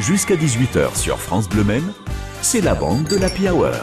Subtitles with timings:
[0.00, 1.92] Jusqu'à 18h sur France Bleu Maine,
[2.40, 3.74] c'est la bande de l'Happy Hour.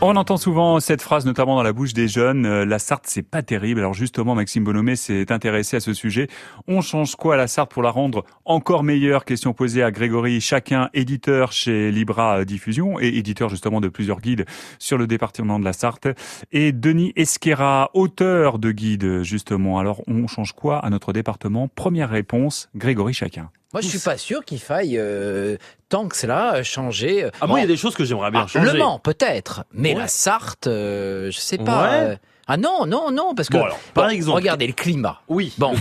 [0.00, 3.28] On entend souvent cette phrase, notamment dans la bouche des jeunes, euh, la Sarthe, c'est
[3.28, 3.80] pas terrible.
[3.80, 6.28] Alors justement, Maxime Bonhomé s'est intéressé à ce sujet.
[6.68, 9.24] On change quoi à la Sarthe pour la rendre encore meilleure?
[9.24, 14.46] Question posée à Grégory Chacun, éditeur chez Libra Diffusion et éditeur justement de plusieurs guides
[14.78, 16.06] sur le département de la Sarthe.
[16.52, 19.80] Et Denis Esquera, auteur de guides justement.
[19.80, 21.66] Alors on change quoi à notre département?
[21.66, 23.50] Première réponse, Grégory Chacun.
[23.74, 25.56] Moi, je suis pas sûr qu'il faille euh,
[25.90, 27.24] tant que cela changer.
[27.24, 28.72] euh, Ah, moi, il y a des choses que j'aimerais bien ah, changer.
[28.72, 30.00] Le Mans, peut-être, mais Ouais.
[30.00, 31.82] la Sarthe, euh, je sais pas.
[31.82, 31.88] Ouais.
[32.12, 35.20] euh, Ah non, non, non, parce que Bon, alors, par bon, exemple- regardez le climat.
[35.28, 35.74] Oui, Bon,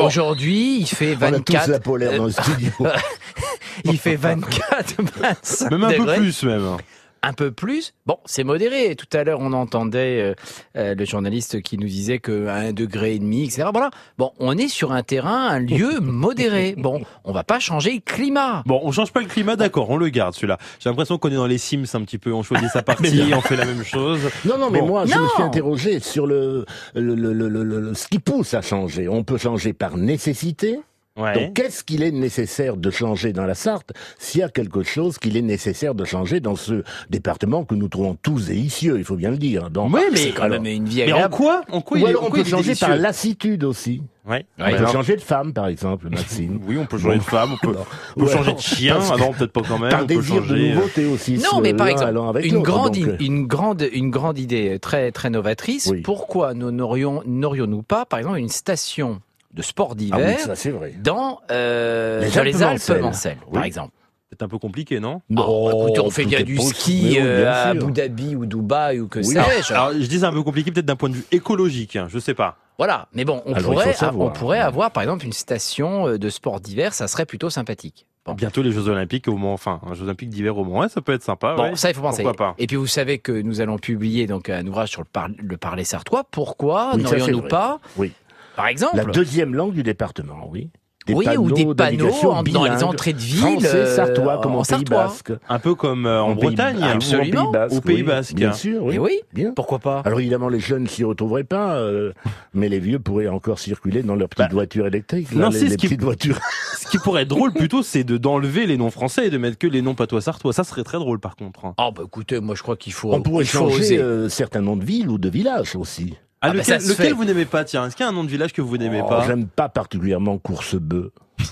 [0.00, 2.72] aujourd'hui, il fait On a tous 24, la polaire dans le studio.
[3.84, 6.76] il fait 24, 25 Même un peu plus, même.
[7.22, 7.94] Un peu plus.
[8.06, 8.94] Bon, c'est modéré.
[8.96, 10.34] Tout à l'heure, on entendait euh,
[10.76, 13.68] euh, le journaliste qui nous disait que un degré et demi, etc.
[13.72, 13.90] Voilà.
[14.18, 16.74] Bon, on est sur un terrain, un lieu modéré.
[16.78, 18.62] Bon, on va pas changer le climat.
[18.66, 20.58] Bon, on change pas le climat, d'accord, on le garde celui-là.
[20.80, 23.40] J'ai l'impression qu'on est dans les Sims un petit peu, on choisit sa partie, on
[23.40, 24.20] fait la même chose.
[24.44, 24.86] Non, non, mais Bon.
[24.86, 28.54] moi, je me suis interrogé sur le, le, le, le, le- le- ce qui pousse
[28.54, 29.08] à changer.
[29.08, 30.80] On peut changer par nécessité.
[31.18, 31.34] Ouais.
[31.34, 35.18] Donc, qu'est-ce qu'il est nécessaire de changer dans la Sarthe s'il y a quelque chose
[35.18, 39.16] qu'il est nécessaire de changer dans ce département que nous trouvons tous délicieux, il faut
[39.16, 39.68] bien le dire.
[39.70, 42.00] Donc, Oui, mais C'est quand alors- même une vie Mais en quoi En quoi ou
[42.00, 44.02] il est, alors on quoi peut changer par lassitude aussi.
[44.28, 44.44] Ouais.
[44.58, 46.60] On Ouais, peut alors- changer de femme, par exemple, Maxime.
[46.66, 47.76] Oui, on peut changer de femme, on peut,
[48.16, 48.32] on peut Ouais.
[48.32, 48.98] changer de chien.
[49.10, 49.90] Ah non, peut-être pas quand même.
[49.90, 50.70] Par on peut désir de changer.
[50.70, 51.38] euh, nouveauté aussi.
[51.38, 55.30] Non, mais par exemple, une grande, donc, euh, une grande, une grande idée très, très
[55.30, 55.88] novatrice.
[55.90, 56.02] Oui.
[56.02, 59.20] Pourquoi nous n'aurions, n'aurions-nous pas, par exemple, une station
[59.58, 60.70] de sport Ah oui, d'hiver ça
[61.02, 62.62] dans, euh, Les dans les.
[62.62, 63.66] Alpes-Mancelles, par Oui.
[63.66, 63.92] exemple
[64.30, 65.20] C'est un peu compliqué, non?
[65.36, 66.74] Oh, écoutez, on fait bien du possible.
[66.76, 67.62] ski Mais oui, euh, bien à.
[67.70, 69.24] Abu Dhabi ou Dubaï ou que Oui.
[69.24, 69.72] sais-je.
[69.74, 72.34] Alors, je dis un peu compliqué, peut-être d'un point de vue écologique, hein, je sais
[72.34, 72.56] pas.
[72.78, 74.28] Voilà, mais bon, on Alors, pourrait, faut savoir.
[74.28, 78.06] on pourrait avoir par exemple une station euh, de sport d'hiver, ça serait plutôt sympathique.
[78.24, 78.34] Bon.
[78.34, 81.00] Bientôt les Jeux Olympiques au Mans, enfin, un Jeux Olympiques d'hiver au Mans, ouais, ça
[81.00, 81.54] peut être sympa.
[81.56, 81.76] Bon, ouais.
[81.76, 82.22] ça il faut penser.
[82.22, 82.54] Pourquoi pas?
[82.58, 85.56] Et puis vous savez que nous allons publier donc un ouvrage sur le, par- le
[85.56, 86.22] parler sartois.
[86.30, 88.12] Pourquoi Oui, ça, n'aurions-nous pas, Oui.
[88.58, 90.68] Par exemple, La deuxième langue du département, oui.
[91.10, 94.58] oui, ou des panneaux en- dans les entrées de ville, Français, euh, sartois, comme en
[94.58, 95.04] en Pays sartois.
[95.04, 95.32] Basque.
[95.48, 97.44] Un peu comme euh, en, Bretagne, ah, ou en absolument.
[97.44, 98.02] Pays Basque, Au Pays oui.
[98.02, 98.34] Basque.
[98.34, 98.96] Bien sûr, oui.
[98.96, 99.52] Et oui, Bien.
[99.54, 102.12] pourquoi pas Alors évidemment, les jeunes s'y retrouveraient pas, euh,
[102.52, 105.32] mais les vieux pourraient encore circuler dans leurs petites Bah, voitures électriques.
[105.32, 106.38] non, là, les, ce les qui- petites voitures.
[106.76, 109.56] Ce qui pourrait être drôle plutôt, c'est de d'enlever les noms français et de mettre
[109.56, 110.52] que les noms patois sartois.
[110.52, 111.64] Ça serait très drôle par contre.
[111.64, 111.74] hein.
[111.78, 114.84] Oh bah écoutez, moi je crois qu'il faut, On pourrait changer euh, certains noms de
[114.84, 116.16] villes ou de villages aussi.
[116.40, 118.24] Ah, Ah, bah, lequel lequel vous n'aimez pas Tiens, est-ce qu'il y a un nom
[118.24, 119.26] de village que vous n'aimez Oh, pas?
[119.26, 121.10] J'aime pas particulièrement Coursebœuf.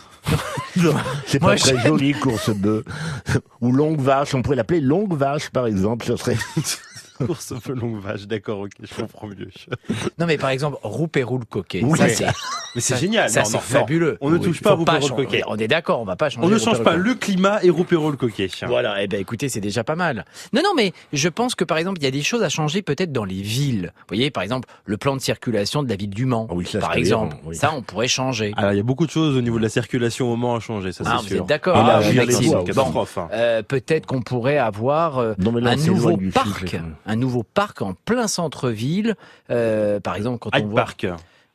[1.26, 2.84] C'est Moi, pas très joli, Coursebœuf.
[3.60, 6.06] Ou Longue Vache, on pourrait l'appeler Longue Vache, par exemple.
[6.06, 6.36] Ce serait...
[7.24, 9.48] Course peu longue vache, d'accord, ok, je comprends mieux.
[10.18, 11.80] Non mais par exemple, Roupe et roule coquet.
[11.82, 11.98] Oui.
[11.98, 12.24] Ça Mais- c'est
[12.74, 13.30] Mais c'est ça- génial.
[13.30, 14.18] Ça non, c'est fabuleux.
[14.20, 15.42] On ne Oui, touche pas à Roupe et pas roule coquet.
[15.46, 16.46] On est d'accord, on va pas changer.
[16.46, 18.48] On ne Roupe et change roule pas le climat et Roupéro le coquet.
[18.66, 20.24] Voilà, eh ben écoutez, c'est déjà pas mal.
[20.52, 22.82] Non, non, mais je pense que par exemple, il y a des choses à changer
[22.82, 23.92] peut-être dans les villes.
[23.96, 26.46] Vous voyez, par exemple, le plan de circulation de la ville du Mans.
[26.50, 27.56] Ah oui, ça, par exemple, bien, oui.
[27.56, 28.52] ça, on pourrait changer.
[28.56, 30.60] Alors, il y a beaucoup de choses au niveau de la circulation au Mans à
[30.60, 31.42] changer, ça Ah, c'est vous sûr.
[31.42, 32.00] êtes d'accord, Ah,
[32.74, 33.04] Bon.
[33.16, 33.28] hein.
[33.32, 36.76] Euh, peut-être qu'on pourrait avoir euh, Non, mais là, un nouveau parc.
[37.06, 39.14] Un nouveau parc en plein centre-ville.
[39.50, 40.82] Euh, par exemple, quand on voit.
[40.82, 41.06] Park.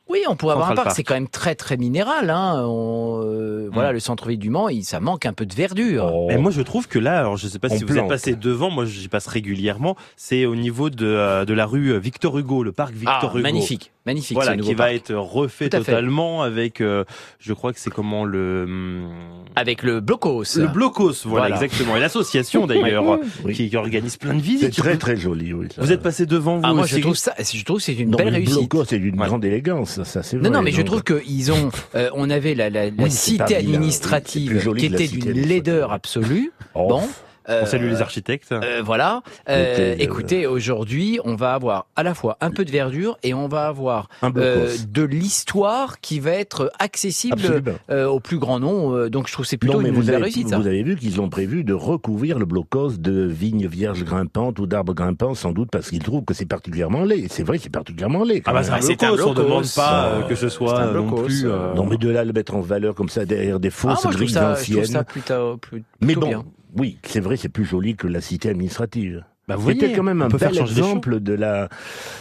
[0.08, 0.90] Oui, on pourrait avoir un parc.
[0.92, 2.28] C'est quand même très très minéral.
[2.30, 2.64] Hein.
[2.66, 3.74] On, euh, Hmm.
[3.74, 6.10] Voilà, le centre-ville du Mans, il, ça manque un peu de verdure.
[6.14, 6.26] Oh.
[6.28, 8.34] Mais moi je trouve que là, alors je sais pas On si vous êtes passé
[8.34, 12.62] devant, moi j'y passe régulièrement, c'est au niveau de, euh, de la rue Victor Hugo,
[12.62, 13.42] le parc Victor ah, Hugo.
[13.42, 14.36] magnifique, magnifique.
[14.36, 14.94] Voilà, qui va parc.
[14.94, 17.04] être refait totalement avec, euh,
[17.38, 19.10] je crois que c'est comment le hum,
[19.56, 20.44] avec le blocos.
[20.56, 21.54] le blocos, voilà, Voilà.
[21.56, 23.54] exactement, et l'association d'ailleurs Oui.
[23.54, 24.76] qui, organise plein de C'est visites.
[24.76, 25.68] très très joli, oui.
[25.74, 25.82] ça.
[25.82, 26.96] Vous êtes passé devant vous Ah, moi, aussi?
[26.96, 28.68] je trouve ça, je trouve que c'est une Non, belle mais le réussite.
[28.70, 29.26] Bloco, c'est d'une Ouais.
[29.26, 30.48] grande élégance, ça c'est vrai.
[30.48, 33.30] Non, non, mais je trouve qu'ils ont, euh, on avait la, la, la Oui, c'est
[33.32, 33.44] cité.
[33.48, 36.52] C'est administrative qui était d'une laideur absolue.
[36.74, 36.88] Oh.
[36.88, 37.02] Bon.
[37.48, 38.52] On salue euh, les architectes.
[38.52, 39.22] euh, voilà.
[39.48, 43.34] Euh, euh, écoutez, aujourd'hui, on va avoir à la fois un peu de verdure et
[43.34, 49.08] on va avoir euh, de l'histoire qui va être accessible euh, au plus grand nombre.
[49.08, 50.48] Donc, je trouve que c'est plutôt non, mais une vous belle avez, réussite.
[50.50, 50.58] Ça.
[50.58, 54.66] vous avez vu qu'ils ont prévu de recouvrir le blocos de vignes vierges grimpantes ou
[54.66, 57.26] d'arbres grimpants, sans doute parce qu'ils trouvent que c'est particulièrement laid.
[57.30, 58.42] C'est vrai, c'est particulièrement laid.
[58.46, 59.48] Ah bah c'est un c'est un blocos, on blocos.
[59.48, 61.44] demande pas euh, Ah, que ce soit un non plus.
[61.46, 64.00] euh, Non, mais de là le mettre en valeur comme ça derrière des Ah, fausses
[64.00, 64.84] trouve grilles ça, je trouve anciennes.
[64.92, 66.44] ça plutôt, plutôt mais bon, bien.
[66.76, 69.24] oui, c'est vrai, c'est plus joli que la cité administrative.
[69.48, 71.68] Bah, vous C'était voyez, quand même on un peut faire bel exemple de la,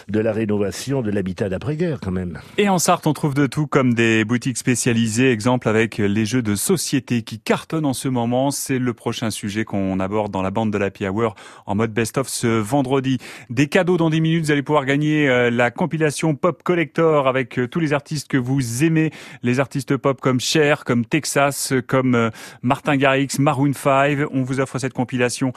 [0.08, 2.40] de la rénovation de l'habitat d'après-guerre, quand même.
[2.58, 6.42] Et en Sarthe, on trouve de tout comme des boutiques spécialisées, exemple avec les jeux
[6.42, 8.50] de société qui cartonnent en ce moment.
[8.50, 11.36] C'est le prochain sujet qu'on aborde dans la bande de la Hour
[11.68, 13.20] en mode best-of ce vendredi.
[13.52, 17.60] Des cadeaux dans 10 minutes, vous allez pouvoir gagner euh, la compilation Pop Collector avec
[17.60, 19.12] euh, tous les artistes que vous aimez,
[19.44, 22.30] les artistes pop comme Cher, comme Texas, comme euh,
[22.64, 24.20] Martin Garrix, Maroon 5.
[24.32, 25.54] On vous offre cette compilation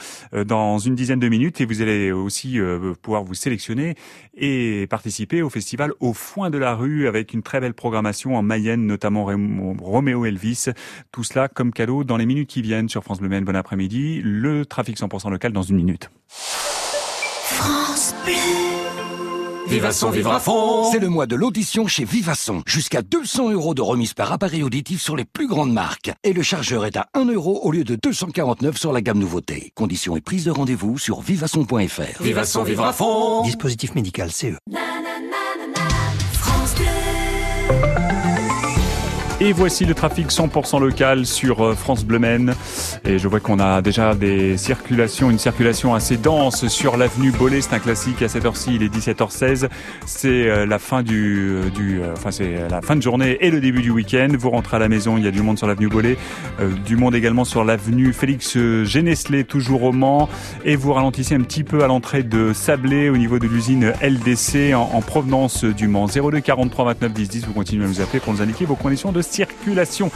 [0.46, 3.94] dans une dizaine de minutes et vous allez aussi euh, pouvoir vous sélectionner
[4.34, 8.42] et participer au festival Au Foin de la Rue avec une très belle programmation en
[8.42, 9.24] Mayenne, notamment
[9.80, 10.66] Roméo Elvis.
[11.12, 13.44] Tout cela comme cadeau dans les minutes qui viennent sur France Bleu Maine.
[13.44, 14.20] Bon après-midi.
[14.22, 16.10] Le trafic 100% local dans une minute.
[19.68, 22.62] Vivasson, vivra fond C'est le mois de l'audition chez Vivasson.
[22.66, 26.12] Jusqu'à 200 euros de remise par appareil auditif sur les plus grandes marques.
[26.22, 29.72] Et le chargeur est à 1 euro au lieu de 249 sur la gamme nouveauté.
[29.74, 32.22] Conditions et prise de rendez-vous sur vivasson.fr.
[32.22, 34.56] Vivasson, vivra fond Dispositif médical CE.
[39.44, 42.18] Et voici le trafic 100% local sur euh, France Bleu.
[43.04, 47.60] Et je vois qu'on a déjà des circulations, une circulation assez dense sur l'avenue Bollé.
[47.60, 49.68] C'est un classique à cette heure-ci, il est 17h16.
[50.06, 53.82] C'est euh, la fin du, euh, enfin c'est la fin de journée et le début
[53.82, 54.28] du week-end.
[54.38, 56.16] Vous rentrez à la maison, il y a du monde sur l'avenue Bollé,
[56.86, 60.30] du monde également sur l'avenue Félix Géneslé, toujours au Mans.
[60.64, 64.72] Et vous ralentissez un petit peu à l'entrée de Sablé au niveau de l'usine LDC
[64.74, 66.06] en, en provenance du Mans.
[66.06, 67.46] 02 43 29 10 10.
[67.46, 70.10] Vous continuez à nous appeler pour nous indiquer vos conditions de circulation.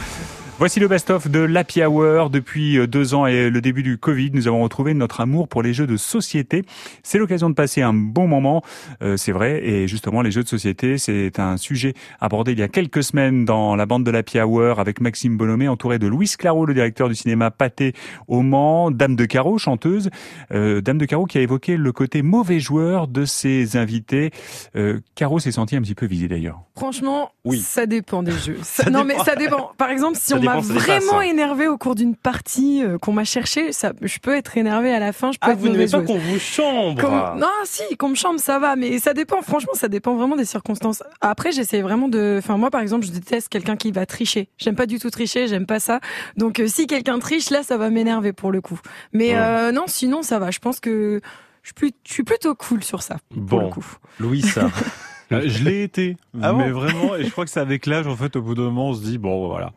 [0.59, 2.29] Voici le best-of de l'Happy Hour.
[2.29, 5.63] Depuis euh, deux ans et le début du Covid, nous avons retrouvé notre amour pour
[5.63, 6.65] les jeux de société.
[7.01, 8.61] C'est l'occasion de passer un bon moment,
[9.01, 9.63] euh, c'est vrai.
[9.65, 13.45] Et justement, les jeux de société, c'est un sujet abordé il y a quelques semaines
[13.45, 17.07] dans la bande de l'Happy Hour avec Maxime Bonhomé, entouré de Louise Claro, le directeur
[17.07, 17.93] du cinéma Pâté
[18.27, 20.09] au Mans, Dame de Carreau, chanteuse.
[20.51, 24.31] Euh, Dame de Carreau qui a évoqué le côté mauvais joueur de ses invités.
[24.75, 26.59] Euh, Caro s'est senti un petit peu visé d'ailleurs.
[26.75, 27.59] Franchement, Oui.
[27.59, 28.57] ça dépend des jeux.
[28.61, 29.71] Ça- non, mais ça dépend.
[29.77, 33.23] Par exemple, si Ça on m'a vraiment énervé au cours d'une partie euh, qu'on m'a
[33.23, 35.31] cherché, ça, je peux être énervé à la fin.
[35.31, 38.39] Je peux Ah, être vous n'aimez pas qu'on vous chambre Non, si, qu'on me chambre,
[38.39, 39.41] ça va, mais ça dépend.
[39.41, 41.03] Franchement, ça dépend vraiment des circonstances.
[41.21, 42.37] Après, j'essaie vraiment de.
[42.39, 44.49] Enfin, moi, par exemple, je déteste quelqu'un qui va tricher.
[44.57, 45.99] J'aime pas du tout tricher, j'aime pas ça.
[46.37, 48.79] Donc, euh, si quelqu'un triche, là, ça va m'énerver pour le coup.
[49.13, 50.51] Mais euh, non, sinon, ça va.
[50.51, 51.21] Je pense que
[51.63, 51.71] je
[52.05, 53.17] suis plutôt cool sur ça.
[53.29, 53.61] Pour Bon.
[53.65, 53.85] le coup.
[54.19, 54.69] Louis, ça.
[55.31, 58.07] Euh, je l'ai été, Ah mais bon vraiment, et je crois que c'est avec l'âge,
[58.07, 59.73] en fait, au bout d'un moment, on se dit, bon, voilà.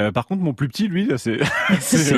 [0.00, 1.40] Euh, par contre, mon plus petit, lui, c'est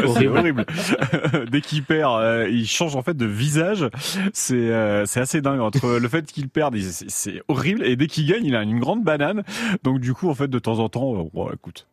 [0.05, 0.39] horrible.
[0.39, 0.67] horrible.
[1.51, 3.89] Dès qu'il perd, euh, il change en fait de visage.
[4.33, 5.61] C'est euh, c'est assez dingue.
[5.61, 9.03] Entre le fait qu'il perde, c'est horrible, et dès qu'il gagne, il a une grande
[9.05, 9.43] banane.
[9.83, 11.87] Donc du coup, en fait, de temps en temps, euh, bon, écoute,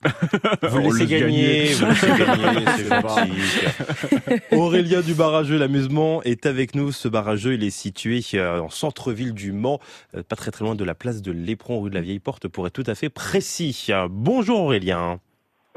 [0.62, 3.32] Vous On laissez laisse gagner, vous laissez gagner, c'est gentil.
[4.52, 6.92] Aurélien du barrageux, l'amusement est avec nous.
[6.92, 9.80] Ce barrageux, il est situé euh, en centre-ville du Mans,
[10.16, 12.48] euh, pas très très loin de la place de l'Éperon, rue de la Vieille Porte,
[12.48, 13.90] pour être tout à fait précis.
[14.10, 15.20] Bonjour Aurélien.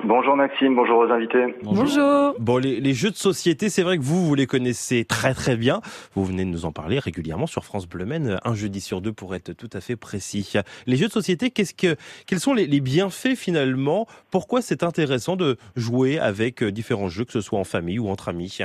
[0.05, 1.57] Bonjour Maxime, bonjour aux invités.
[1.63, 2.35] Bonjour.
[2.39, 5.57] Bon, les, les jeux de société, c'est vrai que vous, vous les connaissez très très
[5.57, 5.81] bien.
[6.15, 9.15] Vous venez de nous en parler régulièrement sur France Bleu Maine, un jeudi sur deux
[9.15, 10.53] pour être tout à fait précis.
[10.87, 14.07] Les jeux de société, qu'est-ce que, quels sont les, les bienfaits finalement?
[14.31, 18.09] Pourquoi c'est intéressant de jouer avec euh, différents jeux, que ce soit en famille ou
[18.09, 18.59] entre amis?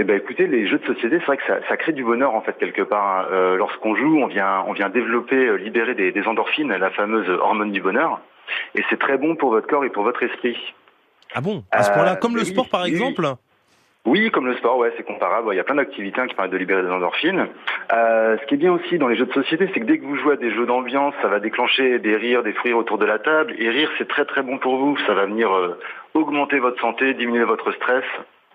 [0.00, 2.32] Eh ben écoutez, les jeux de société, c'est vrai que ça, ça crée du bonheur
[2.34, 3.04] en fait quelque part.
[3.20, 3.26] hein.
[3.32, 7.28] Euh, Lorsqu'on joue, on vient, on vient développer, euh, libérer des, des endorphines, la fameuse
[7.28, 8.20] hormone du bonheur,
[8.76, 10.56] et c'est très bon pour votre corps et pour votre esprit.
[11.34, 11.64] Ah bon?
[11.72, 13.22] À ce Euh, point-là, comme le oui, sport par oui, exemple?
[14.06, 15.48] Oui, comme le sport, ouais, c'est comparable.
[15.52, 17.48] Il y a plein d'activités hein, qui permettent de libérer des endorphines.
[17.92, 20.04] Euh, ce qui est bien aussi dans les jeux de société, c'est que dès que
[20.04, 23.04] vous jouez à des jeux d'ambiance, ça va déclencher des rires, des rires autour de
[23.04, 23.54] la table.
[23.58, 24.96] Et rire, c'est très très bon pour vous.
[25.06, 25.78] Ça va venir euh,
[26.14, 28.04] augmenter votre santé, diminuer votre stress.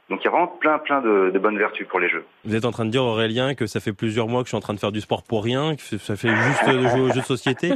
[0.10, 2.26] Donc il y a vraiment plein plein de, de bonnes vertus pour les jeux.
[2.46, 4.58] Vous êtes en train de dire Aurélien que ça fait plusieurs mois que je suis
[4.58, 7.14] en train de faire du sport pour rien, que ça fait juste de jouer aux
[7.14, 7.74] jeux de société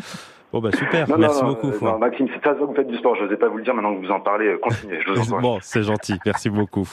[0.57, 1.67] Bon bah super, Non, merci non, beaucoup.
[1.85, 3.15] euh, Maxime, c'est ça que vous faites du sport.
[3.15, 4.47] Je n'osais pas vous le dire maintenant que vous en parlez.
[4.47, 5.41] euh, Continuez, je vous encourage.
[5.43, 6.87] Bon, c'est gentil, merci beaucoup.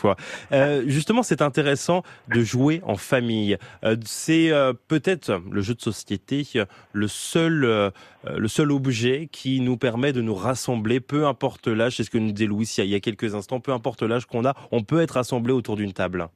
[0.53, 3.57] Euh, justement, c'est intéressant de jouer en famille.
[3.85, 6.47] Euh, c'est euh, peut-être le jeu de société
[6.93, 7.93] le seul,
[8.27, 11.97] le seul objet qui nous permet de nous rassembler, peu importe l'âge.
[11.97, 13.61] C'est ce que nous disait Louis il y a- il y a quelques instants.
[13.61, 16.29] Peu importe l'âge qu'on a, on peut être rassemblé autour d'une table.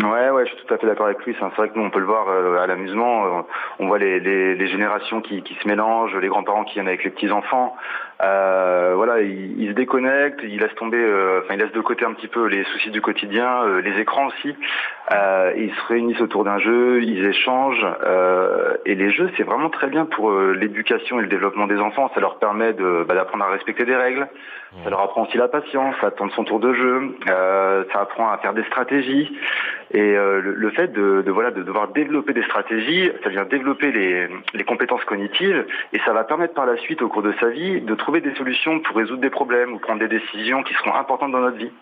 [0.00, 1.34] Ouais, ouais, je suis tout à fait d'accord avec lui.
[1.38, 3.24] C'est vrai que nous, on peut le voir euh, à l'amusement.
[3.26, 3.42] euh,
[3.80, 7.02] on voit les, les, les générations qui, qui se mélangent, les grands-parents qui viennent avec
[7.02, 7.74] les petits-enfants.
[8.22, 12.28] Euh, voilà, se déconnectent, ils laissent tomber, euh, enfin, ils laissent de côté un petit
[12.28, 14.50] peu les soucis du quotidien, les écrans aussi.
[15.10, 17.86] Et ils se réunissent autour d'un jeu, ils échangent.
[18.86, 22.10] et les jeux, c'est vraiment très bien pour l'éducation et le développement des enfants.
[22.14, 24.28] Ça leur permet de, bah, d'apprendre à respecter des règles.
[24.84, 27.16] Ça leur apprend aussi la patience, à attendre son tour de jeu.
[27.26, 29.32] Ça apprend à faire des stratégies.
[29.92, 33.44] Et euh, le, le, fait de, de, voilà de devoir développer des stratégies, ça vient
[33.46, 37.32] développer les, les compétences cognitives et ça va permettre par la suite au cours de
[37.40, 40.74] sa vie de trouver des solutions pour résoudre des problèmes ou prendre des décisions qui
[40.74, 41.72] seront importantes dans notre vie.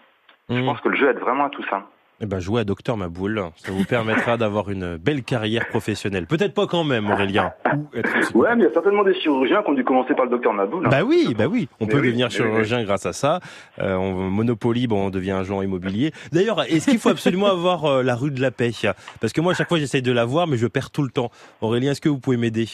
[0.48, 0.64] Je Mmh.
[0.64, 1.82] pense que le jeu aide vraiment à tout ça.
[2.22, 3.42] Eh ben, jouez à Docteur Maboule.
[3.56, 6.26] Ça vous permettra d'avoir une belle carrière professionnelle.
[6.26, 7.52] Peut-être pas quand même, Aurélien.
[8.34, 10.54] Ouais, mais il y a certainement des chirurgiens qui ont dû commencer par le docteur
[10.54, 10.86] Maboul.
[10.86, 10.88] hein.
[10.90, 11.68] Bah oui, bah oui.
[11.78, 13.40] On Mais peut oui, devenir chirurgien grâce à ça.
[13.80, 16.12] Euh, on Monopoly, bon, on devient agent immobilier.
[16.32, 18.70] D'ailleurs, est-ce qu'il faut absolument avoir euh, la rue de la paix?
[19.20, 21.10] Parce que moi, à chaque fois, j'essaye de la voir, mais je perds tout le
[21.10, 21.30] temps.
[21.60, 22.64] Aurélien, est-ce que vous pouvez m'aider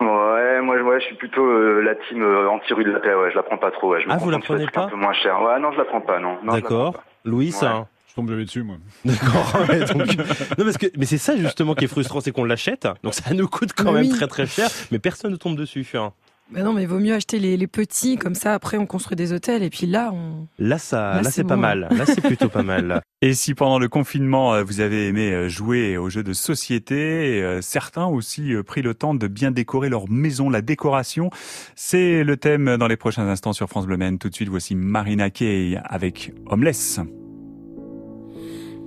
[0.00, 3.14] Ouais, moi, ouais, je suis plutôt euh, la team euh, anti-rue de la paix.
[3.14, 3.92] Ouais, je la prends pas trop.
[3.92, 4.00] Ouais.
[4.02, 5.40] Je me Ah, vous la prenez pas Un peu moins cher.
[5.42, 6.20] Ouais, non, je la prends pas.
[6.20, 6.36] Non.
[6.52, 7.02] D'accord.
[7.24, 7.50] Louis, Ouais.
[7.52, 7.86] ça.
[8.16, 8.76] Je tombe jamais dessus, moi.
[9.04, 9.56] D'accord.
[9.68, 10.16] ouais, donc-
[10.56, 13.34] Non, parce que, mais c'est ça justement qui est frustrant, c'est qu'on l'achète, donc ça
[13.34, 14.16] nous coûte quand Mais même oui.
[14.16, 15.84] très très cher, mais personne ne tombe dessus.
[15.94, 16.12] hein.
[16.52, 19.32] Bah non, mais vaut mieux acheter les, les petits, comme ça après on construit des
[19.32, 20.46] hôtels et puis là on.
[20.58, 21.62] Là, ça, Là, là, c'est pas bon.
[21.62, 21.88] mal.
[21.90, 23.00] Là, c'est plutôt pas mal.
[23.22, 27.42] Et si pendant le confinement, euh, vous avez aimé euh, jouer aux jeux de société,
[27.42, 31.30] euh, certains ont aussi pris le temps de bien décorer leur maison, la décoration.
[31.74, 34.18] C'est le thème dans les prochains instants sur France Bleu Maine.
[34.18, 37.00] Tout de suite, voici Marina Kaye avec Homeless.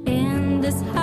[0.05, 0.96] In this house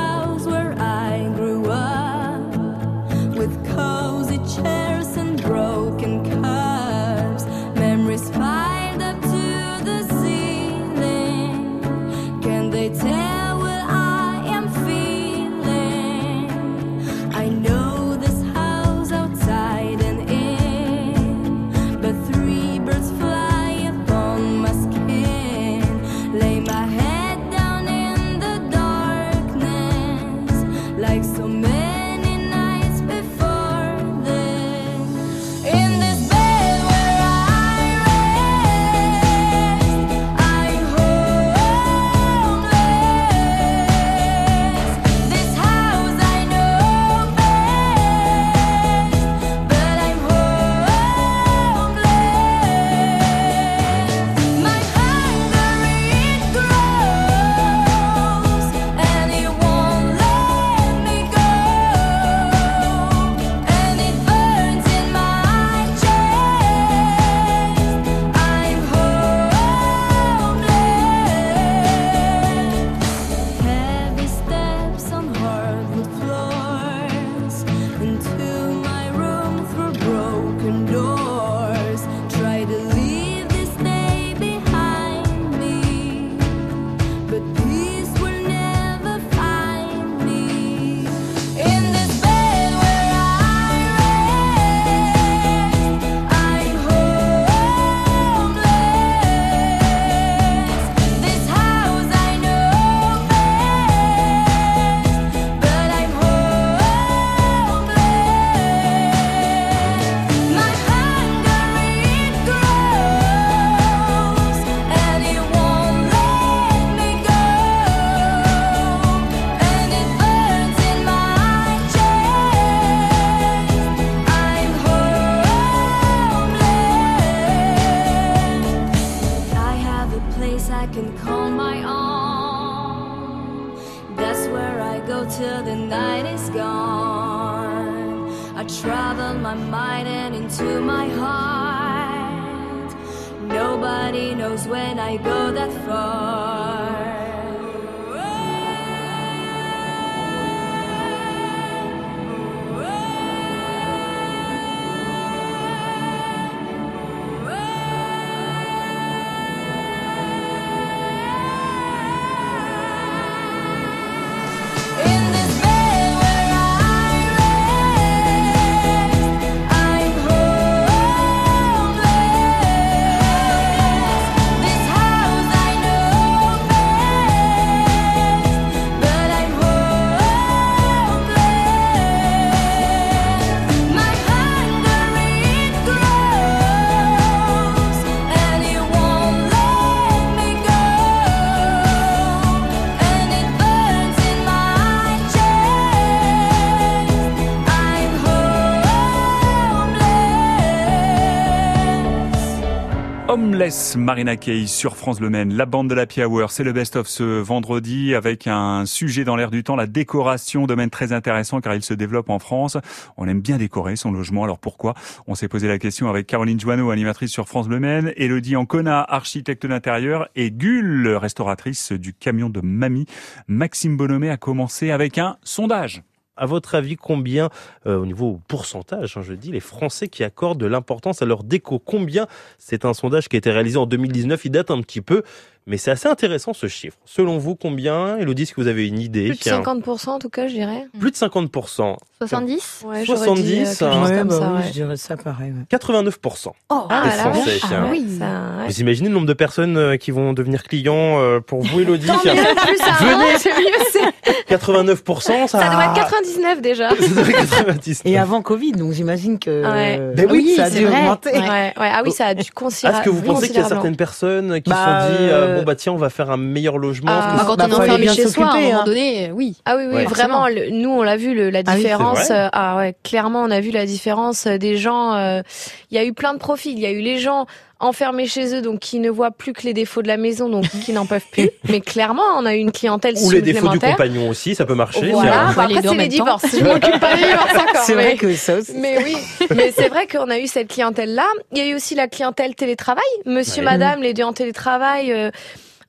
[203.96, 205.54] Marina Kaye sur France Le Maine.
[205.54, 209.50] La bande de la Hour, c'est le best-of ce vendredi avec un sujet dans l'air
[209.50, 212.76] du temps, la décoration, domaine très intéressant car il se développe en France.
[213.16, 214.94] On aime bien décorer son logement, alors pourquoi?
[215.26, 219.02] On s'est posé la question avec Caroline Joanneau, animatrice sur France Le Maine, Elodie Ancona,
[219.02, 223.06] architecte d'intérieur et Gull, restauratrice du camion de Mamie.
[223.48, 226.02] Maxime Bonomé a commencé avec un sondage.
[226.36, 227.48] À votre avis, combien,
[227.86, 231.44] euh, au niveau pourcentage, hein, je dis, les Français qui accordent de l'importance à leur
[231.44, 232.26] déco Combien
[232.58, 235.22] C'est un sondage qui a été réalisé en 2019, il date un petit peu,
[235.66, 236.96] mais c'est assez intéressant ce chiffre.
[237.04, 240.28] Selon vous, combien Elodie, est-ce que vous avez une idée Plus de 50% en tout
[240.28, 240.86] cas, je dirais.
[240.98, 241.96] Plus de 50%.
[242.20, 244.18] 70 Ouais, 70, j'aurais dit, euh, hein.
[244.18, 244.62] comme ça, ouais.
[244.66, 245.52] je dirais ça pareil.
[245.52, 245.76] ouais.
[245.78, 246.48] 89%.
[246.70, 247.44] Oh, Ah, la vache.
[247.68, 247.84] tiens.
[247.86, 248.66] Ah oui, ça, ouais.
[248.68, 252.06] Vous imaginez le nombre de personnes euh, qui vont devenir clients euh, pour vous, Elodie
[252.06, 252.20] Tant mieux,
[252.66, 253.12] plus ça Venez.
[253.12, 254.54] avance, mieux c'est.
[254.54, 255.58] 89%, ça...
[255.60, 256.90] Ça doit être 99 déjà.
[256.94, 258.02] Ça doit être 99.
[258.04, 260.00] Et avant Covid, donc j'imagine que Ouais.
[260.16, 261.00] Ben oui, ça a c'est dû vrai.
[261.00, 261.30] augmenter.
[261.32, 261.72] Ouais, ouais.
[261.78, 263.02] Ah oui, ça a dû Est-ce considérer.
[263.04, 265.53] que vous pensez qu'il y a certaines personnes qui se Bah, sont dit euh, euh,
[265.56, 267.74] bon bah tiens on va faire un meilleur logement Ah, que bah, quand on est
[267.74, 268.84] enfermé bien chez soi, à un moment hein.
[268.84, 269.56] donné, oui.
[269.64, 270.04] Ah oui, oui, Ouais.
[270.04, 270.48] vraiment.
[270.48, 272.28] le- nous, on l'a vu, le- la Ah oui, différence.
[272.28, 275.14] vrai euh, ah ouais, clairement, on a vu la différence euh, des gens.
[275.14, 275.42] euh,
[275.90, 276.72] Il y a eu plein de profils.
[276.72, 277.46] Il y a eu les gens
[277.84, 280.64] enfermés chez eux, donc qui ne voient plus que les défauts de la maison, donc
[280.84, 281.50] qui n'en peuvent plus.
[281.68, 284.74] Mais clairement, on a eu une clientèle ou les défauts du compagnon aussi ça peut
[284.74, 285.52] marcher Voilà.
[285.56, 286.46] Bah, après, c'est les divorces.
[286.52, 287.82] Je m'occupe pas des divorces encore.
[287.84, 288.72] C'est mais- vrai que ça aussi.
[288.76, 289.16] Mais oui,
[289.54, 291.26] mais c'est vrai qu'on a eu cette clientèle-là.
[291.52, 293.04] Il y a eu aussi la clientèle télétravail.
[293.26, 293.70] Monsieur, Ouais.
[293.70, 295.30] madame, les deux en télétravail, euh,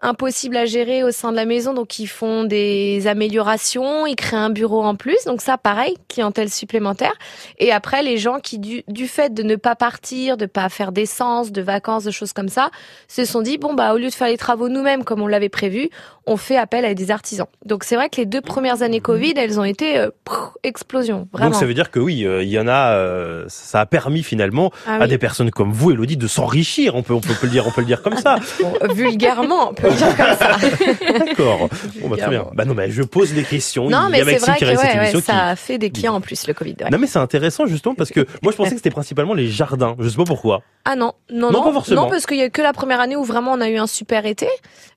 [0.01, 4.35] impossible à gérer au sein de la maison, donc ils font des améliorations, ils créent
[4.35, 7.13] un bureau en plus, donc ça, pareil, clientèle supplémentaire.
[7.59, 10.91] Et après, les gens qui, du, du fait de ne pas partir, de pas faire
[10.91, 12.71] d'essence, de vacances, de choses comme ça,
[13.07, 15.49] se sont dit, bon, bah, au lieu de faire les travaux nous-mêmes comme on l'avait
[15.49, 15.89] prévu,
[16.27, 17.45] on fait appel à des artisans.
[17.65, 21.27] Donc c'est vrai que les deux premières années Covid, elles ont été euh, pff, explosion,
[21.31, 21.51] vraiment.
[21.51, 24.23] donc ça veut dire que oui euh, il y en a euh, ça a permis
[24.23, 27.49] finalement Ah à des personnes comme vous Elodie de s'enrichir on peut on peut le
[27.49, 30.57] dire on peut le dire comme ça Bon, vulgairement, on peut le dire comme ça.
[31.19, 31.69] d'accord
[32.01, 34.39] bon bah très bien bah non mais je pose les questions Non, il y mais
[34.39, 36.53] c'est vrai que ouais, ouais, émission qui- ça a fait des clients en plus, le
[36.53, 36.75] Covid.
[36.81, 36.89] ouais.
[36.89, 39.95] non mais c'est intéressant justement parce que moi je pensais que c'était principalement les jardins
[39.99, 42.03] je sais pas pourquoi Ah non, non, Non, non, pas forcément.
[42.03, 43.87] non, parce qu'il y a que la première année où vraiment on a eu un
[43.87, 44.47] super été,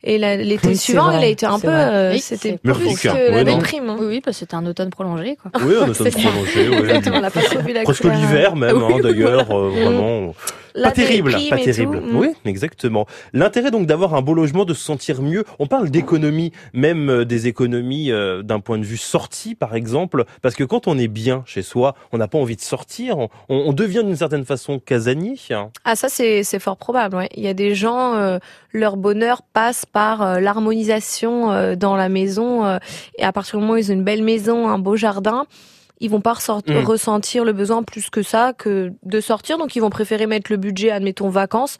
[0.02, 3.36] et l'été Oui, suivant, a été un peu, euh, Oui, c'était c'est plus que la
[3.38, 3.88] Oui, déprime.
[3.90, 3.96] hein.
[3.98, 5.50] Oui, oui, parce que c'était un automne prolongé, quoi.
[5.64, 6.18] oui on a C'est ça.
[6.28, 6.72] prolongé.
[6.78, 9.68] Exactement, on n'a pas trop vu la presque l'hiver même Oui, hein, oui, d'ailleurs euh,
[9.70, 10.32] vraiment La
[10.82, 12.00] pas terrible, pas et terrible.
[12.00, 12.16] tout, mm.
[12.16, 13.06] Oui, exactement.
[13.32, 15.44] L'intérêt donc d'avoir un beau logement, de se sentir mieux.
[15.58, 20.24] On parle d'économie, même euh, des économies euh, d'un point de vue sortie, par exemple,
[20.42, 23.18] parce que quand on est bien chez soi, on n'a pas envie de sortir.
[23.18, 25.36] On, on devient d'une certaine façon casanier.
[25.84, 27.16] Ah ça c'est c'est fort probable.
[27.16, 27.28] Ouais.
[27.34, 28.38] Il y a des gens euh,
[28.72, 32.78] leur bonheur passe par euh, l'harmonisation euh, dans la maison euh,
[33.16, 35.46] et à partir du moment où ils ont une belle maison, un beau jardin,
[36.00, 36.84] ils vont pas ressort- Mm.
[36.84, 39.58] ressentir le besoin plus que ça que de sortir.
[39.58, 41.78] Donc ils vont préférer mettre le budget, admettons vacances,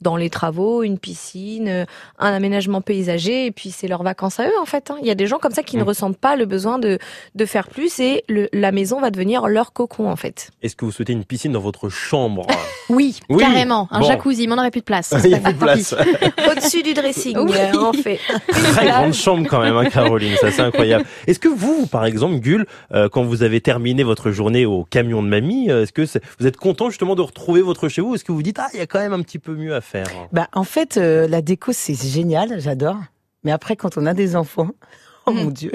[0.00, 1.84] dans les travaux, une piscine, euh,
[2.18, 4.90] un aménagement paysager et puis c'est leurs vacances à eux en fait.
[4.90, 4.96] hein.
[5.00, 5.88] Il y a des gens comme ça qui ne Mm.
[5.88, 6.98] ressentent pas le besoin de
[7.34, 10.50] de faire plus et le, la maison va devenir leur cocon en fait.
[10.62, 12.46] Est-ce que vous souhaitez une piscine dans votre chambre?
[12.88, 13.88] Oui, Oui, carrément.
[13.90, 14.06] Un bon.
[14.06, 15.12] jacuzzi, mais on n'aurait plus de place.
[15.24, 15.92] Il n'y a plus de place.
[16.50, 17.50] Au-dessus du dressing, Oui.
[17.56, 18.20] euh, en fait.
[18.46, 21.04] Très grande chambre quand même, hein, Caroline, ça c'est incroyable.
[21.26, 25.20] Est-ce que vous, par exemple, Gull, euh, quand vous avez terminé votre journée au camion
[25.22, 26.02] de mamie, euh, est-ce que
[26.38, 28.14] vous êtes content justement de retrouver votre chez vous?
[28.14, 29.74] Est-ce que vous vous dites ah il y a quand même un petit peu mieux
[29.74, 29.85] à faire
[30.32, 32.98] Bah, en fait, euh, la déco, c'est génial, j'adore.
[33.44, 34.70] Mais après, quand on a des enfants,
[35.26, 35.72] oh mon Dieu.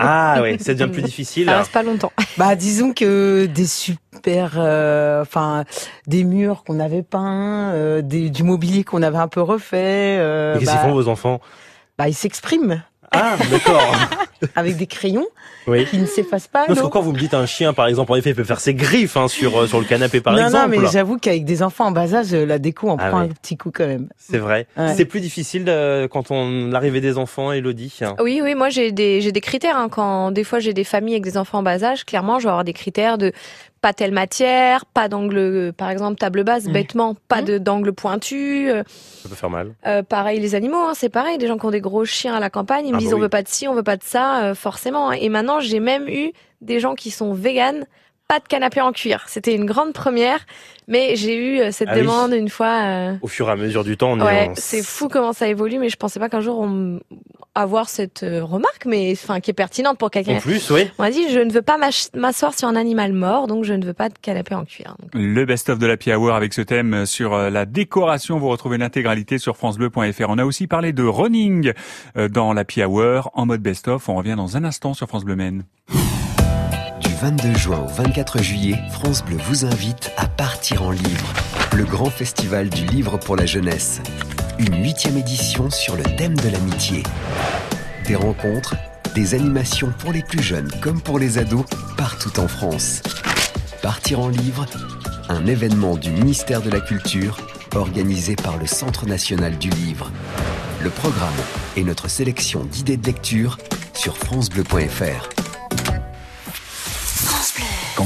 [0.00, 1.46] Ah oui, ça devient plus difficile.
[1.48, 2.12] Ça reste pas longtemps.
[2.36, 5.64] Bah, disons que des super, euh, enfin,
[6.06, 10.18] des murs qu'on avait peints, euh, des, du mobilier qu'on avait un peu refait.
[10.20, 11.40] euh, Mais Qu'est-ce bah, qu'ils font vos enfants?
[11.98, 13.94] Bah, ils s'expriment Ah d'accord.
[14.54, 15.26] avec des crayons
[15.66, 15.84] Oui.
[15.86, 16.60] qui ne s'effacent pas.
[16.60, 18.36] Non, parce non que quand vous me dites un chien, par exemple, en effet, il
[18.36, 20.74] peut faire ses griffes hein, sur euh, sur le canapé, par non, exemple.
[20.76, 23.24] non, mais j'avoue qu'avec des enfants en bas âge, la déco en Ah prend ouais.
[23.24, 24.08] un petit coup quand même.
[24.16, 24.66] C'est vrai.
[24.76, 24.94] Ouais.
[24.94, 27.98] C'est plus difficile euh, quand on l'arrivée des enfants, Elodie.
[28.20, 29.76] Oui, oui, moi j'ai des j'ai des critères.
[29.76, 29.88] Hein.
[29.90, 32.50] Quand des fois j'ai des familles avec des enfants en bas âge, clairement, je vais
[32.50, 33.32] avoir des critères de
[33.80, 36.72] pas telle matière, pas d'angle, par exemple table basse, Mm.
[36.72, 37.44] bêtement, pas Mm.
[37.44, 38.70] de d'angle pointu.
[38.70, 38.82] euh,
[39.22, 39.74] Ça peut faire mal.
[39.86, 41.38] euh, pareil les animaux, hein, c'est pareil.
[41.38, 43.12] Des gens qui ont des gros chiens à la campagne, ils me Ah bah disent
[43.14, 43.18] oui.
[43.18, 45.10] on veut pas de ci, on veut pas de ça, euh, forcément.
[45.10, 45.16] hein.
[45.20, 47.86] Et maintenant j'ai même eu des gens qui sont véganes.
[48.28, 49.24] Pas de canapé en cuir.
[49.26, 50.40] C'était une grande première,
[50.86, 52.02] mais j'ai eu euh, cette Ah oui.
[52.02, 52.82] demande une fois.
[52.84, 54.48] euh, Au fur et à mesure du temps, on Ouais, est.
[54.50, 57.00] en- c'est fou comment ça évolue, mais je pensais pas qu'un jour on
[57.54, 60.36] avoir cette euh, remarque, mais enfin qui est pertinente pour quelqu'un.
[60.36, 60.82] En plus, oui.
[60.98, 61.78] On m'a dit je ne veux pas
[62.14, 64.94] m'asseoir sur un animal mort, donc je ne veux pas de canapé en cuir.
[65.00, 68.38] Donc, Le best-of de la Hour avec ce thème sur euh, la décoration.
[68.38, 70.26] Vous retrouvez l'intégralité sur francebleu.fr.
[70.28, 71.72] On a aussi parlé de running
[72.18, 74.06] euh, dans la Hour en mode best-of.
[74.10, 75.64] On revient dans un instant sur France Bleu Maine.
[77.18, 81.32] Du 22 juin au 24 juillet, France Bleu vous invite à partir en livre.
[81.74, 84.00] le grand festival du livre pour la jeunesse.
[84.60, 87.02] Une huitième édition sur le thème de l'amitié.
[88.06, 88.76] Des rencontres,
[89.16, 91.64] des animations pour les plus jeunes comme pour les ados,
[91.96, 93.02] partout en France.
[93.82, 94.66] Partir en livre,
[95.28, 97.38] un événement du ministère de la Culture,
[97.74, 100.12] organisé par le Centre national du livre.
[100.84, 101.34] Le programme
[101.76, 103.58] et notre sélection d'idées de lecture
[103.92, 105.37] sur francebleu.fr.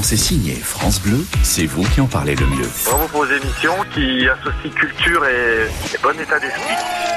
[0.03, 2.67] C'est signé France Bleu, c'est vous qui en parlez le mieux.
[2.85, 7.12] Bravo pour vos émissions qui associent culture et, et bon état d'esprit.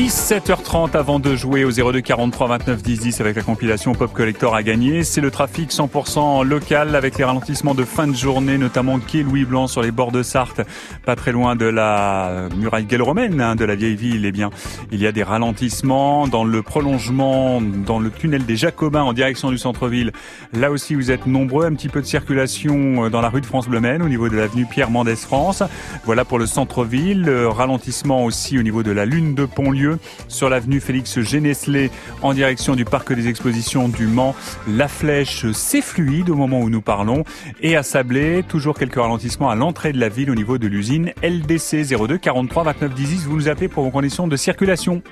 [0.00, 4.54] 17h30 avant de jouer au 02 43 29 10 10 avec la compilation Pop Collector
[4.54, 5.04] à gagner.
[5.04, 9.44] C'est le trafic 100% local avec les ralentissements de fin de journée, notamment quai Louis
[9.44, 10.62] Blanc sur les bords de Sarthe,
[11.04, 14.24] pas très loin de la muraille gallo-romaine hein, de la vieille ville.
[14.24, 14.48] Eh bien,
[14.90, 19.50] il y a des ralentissements dans le prolongement, dans le tunnel des Jacobins en direction
[19.50, 20.12] du centre-ville.
[20.54, 21.66] Là aussi, vous êtes nombreux.
[21.66, 24.36] Un petit peu de circulation euh, dans la rue de France Bleu au niveau de
[24.36, 25.62] l'avenue Pierre Mendès France.
[26.04, 27.28] Voilà pour le centre-ville.
[27.28, 29.89] Euh, Ralentissement aussi au niveau de la Lune de Pontlieu
[30.28, 31.90] sur l'avenue Félix Géneslé
[32.22, 34.34] en direction du parc des expositions du Mans.
[34.68, 37.24] La flèche, c'est fluide au moment où nous parlons.
[37.60, 41.12] Et à Sablé, toujours quelques ralentissements à l'entrée de la ville au niveau de l'usine
[41.22, 43.26] LDC 02 43 29 10 10.
[43.26, 45.02] Vous nous appelez pour vos conditions de circulation.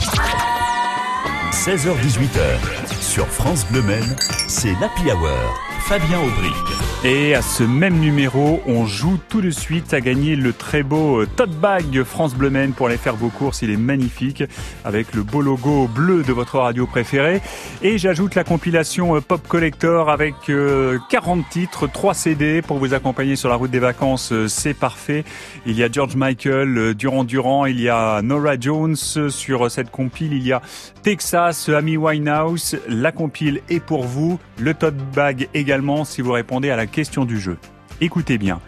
[1.52, 5.58] 16h-18h, sur France Bleu Maine, c'est l'Happy Hour.
[5.80, 6.87] Fabien Aubric.
[7.04, 11.20] Et à ce même numéro, on joue tout de suite à gagner le très beau
[11.20, 13.62] euh, tote bag France Bleu Maine pour aller faire vos courses.
[13.62, 14.42] Il est magnifique
[14.84, 17.40] avec le beau logo bleu de votre radio préférée.
[17.82, 22.92] Et j'ajoute la compilation euh, Pop Collector avec euh, 40 titres, 3 CD pour vous
[22.94, 24.32] accompagner sur la route des vacances.
[24.32, 25.24] Euh, C'est parfait.
[25.66, 29.70] Il y a George Michael, euh, Durand Durand, il y a Nora Jones euh, sur
[29.70, 30.32] cette compile.
[30.32, 30.62] Il y a
[31.04, 32.76] Texas, Amy Winehouse.
[32.88, 34.40] La compile est pour vous.
[34.58, 37.56] Le tote bag également si vous répondez à la question du jeu.
[38.00, 38.60] Écoutez bien.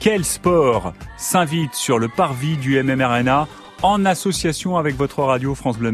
[0.00, 3.48] Quel sport s'invite sur le parvis du MMRNA
[3.82, 5.92] en association avec votre radio France Bleu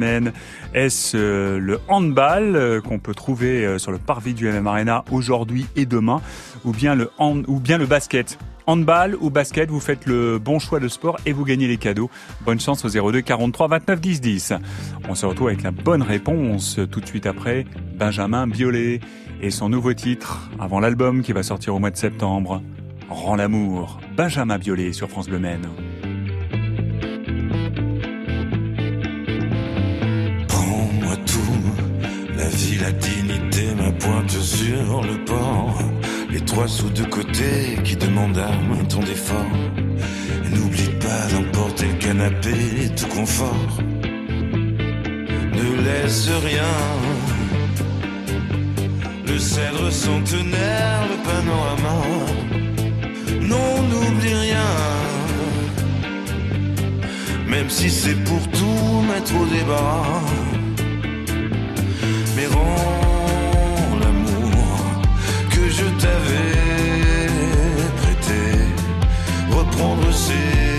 [0.74, 5.04] Est-ce euh, le handball euh, qu'on peut trouver euh, sur le parvis du MM Arena
[5.10, 6.20] aujourd'hui et demain
[6.64, 8.38] ou bien le hand- ou bien le basket?
[8.68, 12.08] Handball ou basket, vous faites le bon choix de sport et vous gagnez les cadeaux.
[12.44, 14.52] Bonne chance au 02 43 29 10 10.
[15.08, 17.66] On se retrouve avec la bonne réponse tout de suite après
[17.98, 19.00] Benjamin Biolay
[19.42, 22.62] et son nouveau titre avant l'album qui va sortir au mois de septembre.
[23.10, 24.00] Rends l'amour.
[24.16, 25.68] Benjamin Biolay sur France Bleu Maine.
[30.48, 35.78] Prends-moi tout, la vie, la dignité, ma pointe sur le port.
[36.30, 39.44] Les trois sous de côté qui demandent à main ton effort.
[40.46, 42.54] Et N'oublie pas d'emporter le canapé,
[42.96, 43.82] tout confort.
[45.52, 47.31] Ne laisse rien.
[49.32, 51.96] Le cèdre centenaire, le panorama.
[53.40, 54.72] Non, n'oublie rien.
[57.48, 60.02] Même si c'est pour tout mettre au débat.
[62.36, 64.76] Mais rends l'amour
[65.48, 67.26] que je t'avais
[68.02, 68.42] prêté.
[69.50, 70.71] Reprendre ses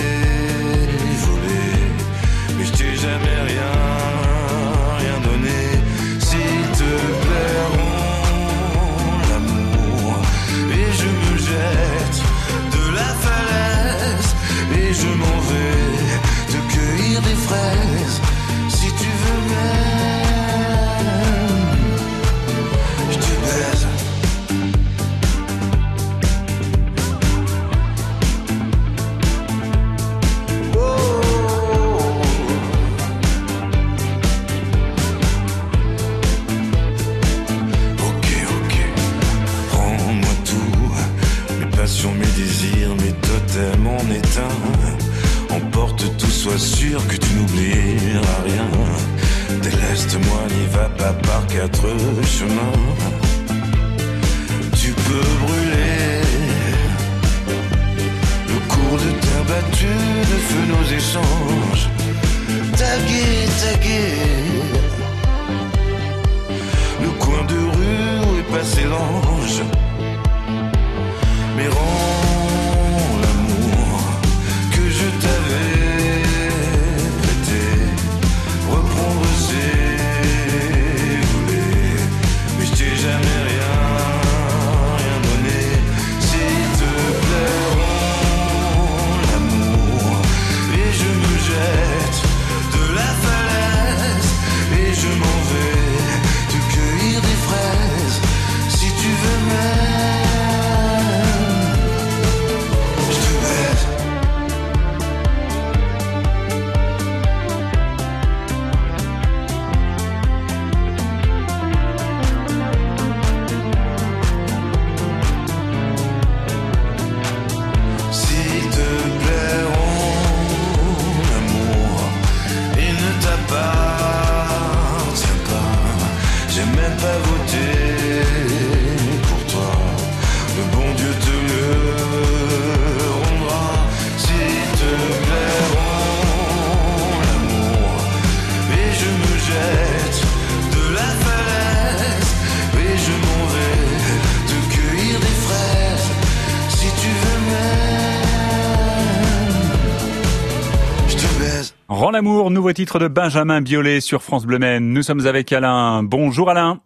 [152.73, 154.93] nouveau titre de Benjamin Biolay sur France Bleu Maine.
[154.93, 156.01] Nous sommes avec Alain.
[156.01, 156.79] Bonjour Alain.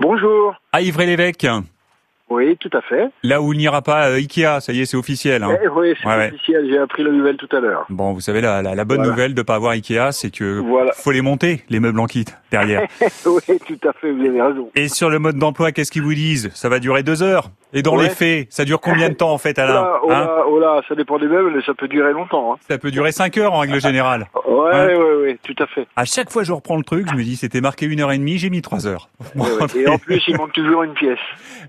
[0.00, 0.54] Bonjour.
[0.72, 1.46] À Ivry-l'Évêque.
[2.30, 3.10] Oui, tout à fait.
[3.22, 5.42] Là où il n'y aura pas euh, Ikea, ça y est, c'est officiel.
[5.44, 5.56] Hein.
[5.62, 6.32] Eh oui, c'est Ouais, ouais.
[6.34, 7.84] officiel, j'ai appris la nouvelle tout à l'heure.
[7.90, 9.10] Bon, vous savez, la, la, la bonne Voilà.
[9.12, 10.92] nouvelle de pas avoir Ikea, c'est que Voilà.
[10.94, 12.88] faut les monter, les meubles en kit, derrière.
[13.26, 14.70] oui, tout à fait, vous avez raison.
[14.74, 16.50] Et sur le mode d'emploi, qu'est-ce qu'ils vous disent?
[16.54, 17.50] Ça va durer deux heures.
[17.74, 18.04] Et dans Ouais.
[18.04, 19.74] les faits, ça dure combien de temps en fait, Oh Alain?
[19.82, 20.20] Là, oh Hein?
[20.20, 22.54] là, oh là, ça dépend des meubles, ça peut durer longtemps.
[22.54, 22.56] Hein.
[22.68, 24.26] Ça peut durer cinq heures en règle générale.
[24.48, 24.86] Ouais, Hein?
[24.86, 25.86] ouais, ouais, tout à fait.
[25.96, 28.18] À chaque fois, je reprends le truc, je me dis, c'était marqué une heure et
[28.18, 29.08] demie, j'ai mis trois heures.
[29.74, 31.18] Et en plus, il manque toujours une pièce.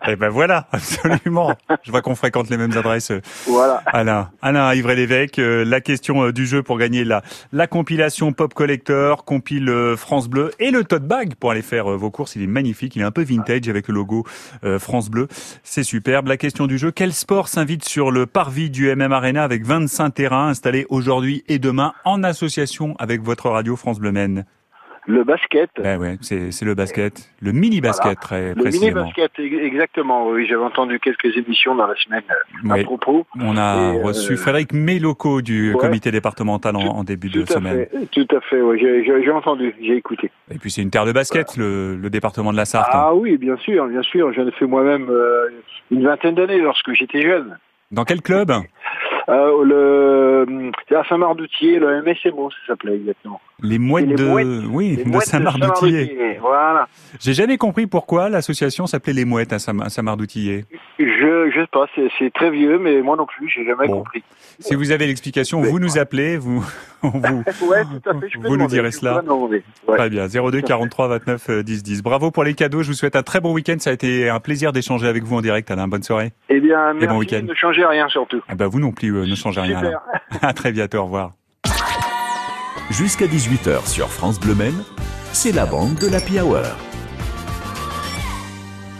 [0.09, 1.55] Eh ben voilà, absolument.
[1.83, 3.11] Je vois qu'on fréquente les mêmes adresses.
[3.11, 3.81] euh, Voilà.
[3.85, 8.33] Alain, Alain à Ivry-l'Évêque, euh, la question euh, du jeu pour gagner la, la compilation
[8.33, 12.35] Pop Collector, compile France Bleu et le tote bag pour aller faire vos courses.
[12.35, 14.25] Il est magnifique, il est un peu vintage avec le logo
[14.79, 15.29] France Bleu.
[15.63, 16.27] C'est superbe.
[16.27, 20.09] La question du jeu, quel sport s'invite sur le parvis du MM Arena avec 25
[20.09, 24.45] terrains installés aujourd'hui et demain en association avec votre radio France Bleu Maine
[25.08, 25.69] Le basket.
[25.77, 28.15] Ben ouais, c'est c'est le basket, le mini basket Voilà.
[28.15, 29.03] très Le précisément.
[29.03, 30.27] mini-basket, e- exactement.
[30.29, 32.84] Oui, j'avais entendu quelques émissions dans la semaine euh, à Oui.
[32.86, 33.27] propos.
[33.39, 35.79] On a Et, euh, reçu Frédéric Méloco du ouais.
[35.79, 37.86] comité départemental en, en début de semaine.
[37.91, 38.60] fait, tout à fait.
[38.62, 40.31] Oui, j'ai entendu, j'ai écouté.
[40.49, 42.89] Et puis c'est une terre de basket, le, le département de la Sarthe.
[42.91, 44.34] Ah oui, bien sûr, bien sûr.
[44.34, 45.49] J'en ai fait moi-même euh,
[45.91, 47.58] une vingtaine d'années lorsque j'étais jeune.
[47.91, 48.51] Dans quel club?
[49.27, 53.41] Euh, le, c'est à Saint-Mardoutier, le MSMO, ça s'appelait exactement.
[53.63, 54.47] Les mouettes les de, mouettes.
[54.69, 55.19] oui, Les de.
[55.19, 56.88] Saint-Mardoutier, Voilà.
[57.19, 60.65] J'ai jamais compris pourquoi l'association s'appelait les mouettes à Saint- à Saint-Mardoutillé.
[60.99, 64.23] Je, je sais pas, c'est, très vieux, mais moi non plus, j'ai jamais compris.
[64.59, 66.63] Si vous avez l'explication, vous nous appelez, vous,
[67.03, 68.29] on vous, Ouais, tout à fait.
[68.29, 69.21] Je peux vous nous direz je cela.
[69.23, 69.61] Ouais.
[69.97, 70.27] Très bien.
[70.27, 72.03] 02 43 29 euh, 10 10.
[72.03, 72.83] Bravo pour les cadeaux.
[72.83, 73.75] Je vous souhaite un très bon week-end.
[73.79, 75.88] Ça a été un plaisir d'échanger avec vous en direct, Alain.
[75.88, 76.31] Bonne soirée.
[76.49, 77.41] Eh bien, Et bon merci, week-end.
[77.47, 78.41] ne changez rien surtout.
[78.47, 79.80] Ah bah vous non plus, ne changez rien.
[79.80, 80.01] Super.
[80.41, 80.97] À très bientôt.
[80.99, 81.34] Au revoir.
[82.91, 84.84] Jusqu'à 18h sur France Bleu Maine,
[85.34, 86.62] c'est la bande de l'Happy Hour.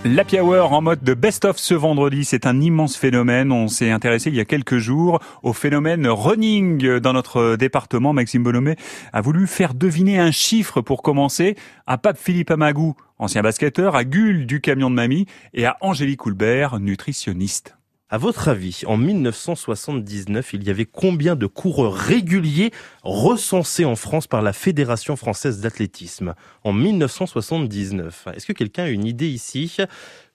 [0.08, 3.52] L'Happy Hour en mode de best-of ce vendredi, c'est un immense phénomène.
[3.52, 8.14] On s'est intéressé il y a quelques jours au phénomène running dans notre département.
[8.14, 8.76] Maxime Bonhomé
[9.14, 11.56] a voulu faire deviner un chiffre pour commencer
[11.88, 15.26] à Pape Philippe Amagou, ancien basketteur, à Gull du camion de mamie
[15.56, 17.76] et à Angélique Coulbert, nutritionniste.
[18.12, 22.70] À votre avis, en 1979, il y avait combien de coureurs réguliers
[23.02, 28.28] recensés en France par la Fédération française d'athlétisme En 1979.
[28.36, 29.76] Est-ce que quelqu'un a une idée ici?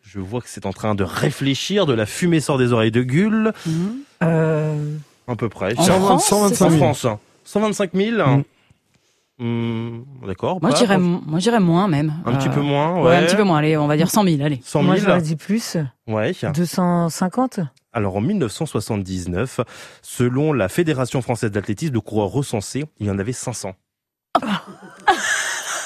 [0.03, 3.03] Je vois que c'est en train de réfléchir, de la fumée sort des oreilles de
[3.03, 3.53] Gull.
[4.25, 4.97] Euh,
[5.29, 5.79] À peu près.
[5.79, 6.83] En France, 125 000.
[6.83, 7.19] En France.
[7.45, 8.43] 125 000
[9.41, 10.59] Hmm, D'accord.
[10.61, 12.13] Moi, dirais, moi, je dirais moins même.
[12.27, 13.17] Un petit peu moins, Ouais, ouais.
[13.17, 13.57] un petit peu moins.
[13.59, 14.43] Allez, on va dire 100 000.
[14.43, 14.61] Allez.
[14.63, 15.79] 100 000 Moi, j'aurais dit plus.
[16.07, 16.33] Ouais.
[16.55, 17.61] 250
[17.95, 19.61] Alors en 1979,
[20.03, 23.73] selon la Fédération française d'athlétisme, de coureurs recensés, il y en avait 500.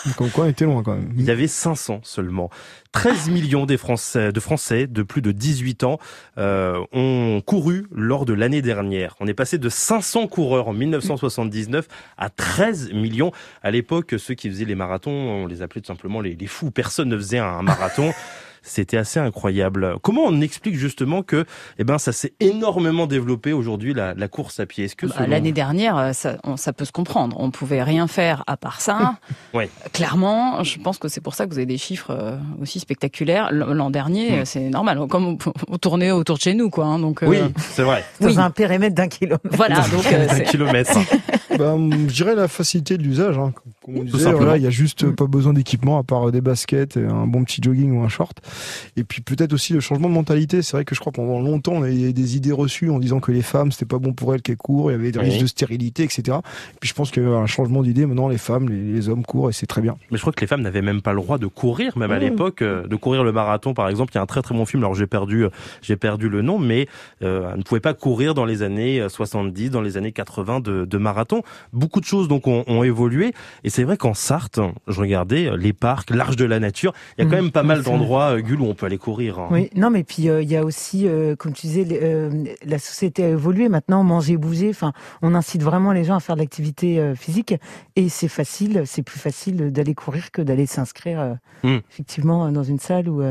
[0.17, 1.12] Comme quoi, on était loin quand même.
[1.17, 2.51] Il y avait 500 seulement.
[2.93, 5.99] 13 millions des Français, de Français de plus de 18 ans
[6.38, 9.17] euh, ont couru lors de l'année dernière.
[9.21, 11.88] On est passé de 500 coureurs en 1979
[12.19, 13.33] à 13 millions.
[13.62, 16.71] À l'époque, ceux qui faisaient les marathons, on les appelait tout simplement les, les fous.
[16.71, 18.12] Personne ne faisait un marathon.
[18.66, 19.96] C'était assez incroyable.
[20.03, 21.44] Comment on explique justement que,
[21.79, 24.85] eh ben, ça s'est énormément développé aujourd'hui la, la course à pied?
[24.85, 27.37] Est-ce que Bah, selon- L'année dernière, euh, ça, on- ça peut se comprendre.
[27.38, 29.16] On pouvait rien faire à part ça.
[29.55, 29.68] Ouais.
[29.92, 33.50] Clairement, je pense que c'est pour ça que vous avez des chiffres euh, aussi spectaculaires.
[33.53, 34.35] L'an dernier, Hmm.
[34.40, 34.98] euh, c'est normal.
[35.09, 35.37] Comme
[35.68, 36.87] on, tournait autour de chez nous, quoi.
[36.87, 37.22] hein, donc.
[37.22, 38.03] euh, Oui, c'est vrai.
[38.20, 38.38] Dans Oui.
[38.38, 39.44] un périmètre d'un kilomètre.
[39.53, 40.92] Voilà, donc euh, Un kilomètre.
[41.57, 43.38] Bah, je dirais la facilité de l'usage.
[43.38, 43.53] Hein.
[43.85, 46.97] Comme on disait, voilà, il y a juste pas besoin d'équipement à part des baskets,
[46.97, 48.38] et un bon petit jogging ou un short.
[48.97, 50.62] Et puis peut-être aussi le changement de mentalité.
[50.62, 53.31] C'est vrai que je crois pendant longtemps on avait des idées reçues en disant que
[53.33, 55.27] les femmes c'était pas bon pour elles qu'elles courent, il y avait des Oui.
[55.27, 56.38] risques de stérilité, etc.
[56.73, 58.07] Et puis je pense qu'il y a eu un changement d'idée.
[58.07, 59.97] Maintenant les femmes, les, les hommes courent et c'est très bien.
[60.11, 62.16] Mais je crois que les femmes n'avaient même pas le droit de courir, même à
[62.16, 62.20] Mmh.
[62.20, 64.12] l'époque, euh, de courir le marathon, par exemple.
[64.14, 64.83] Il y a un très très bon film.
[64.83, 65.51] Alors j'ai perdu, euh,
[65.83, 66.88] j'ai perdu le nom, mais
[67.23, 70.61] euh, elles ne pouvaient pas courir dans les années euh, 70, dans les années 80
[70.61, 71.42] de, de marathon.
[71.73, 73.33] Beaucoup de choses donc ont, ont évolué.
[73.64, 76.93] Et c'est vrai qu'en Sarthe, je regardais euh, les parcs, l'arche de la nature.
[77.19, 78.99] Il y a quand Mmh, même pas mal d'endroits, euh, Gull, où on peut aller
[78.99, 79.41] courir.
[79.41, 79.49] hein.
[79.51, 82.31] Oui, non, mais puis euh, il y a aussi, euh, comme tu disais, euh,
[82.65, 83.69] la société a évolué.
[83.69, 84.71] Maintenant, manger, bouger.
[84.71, 87.55] Enfin, on incite vraiment les gens à faire de l'activité physique,
[87.97, 91.79] et c'est facile, c'est plus facile d'aller courir que d'aller s'inscrire Hmm.
[91.91, 93.23] effectivement dans une salle où.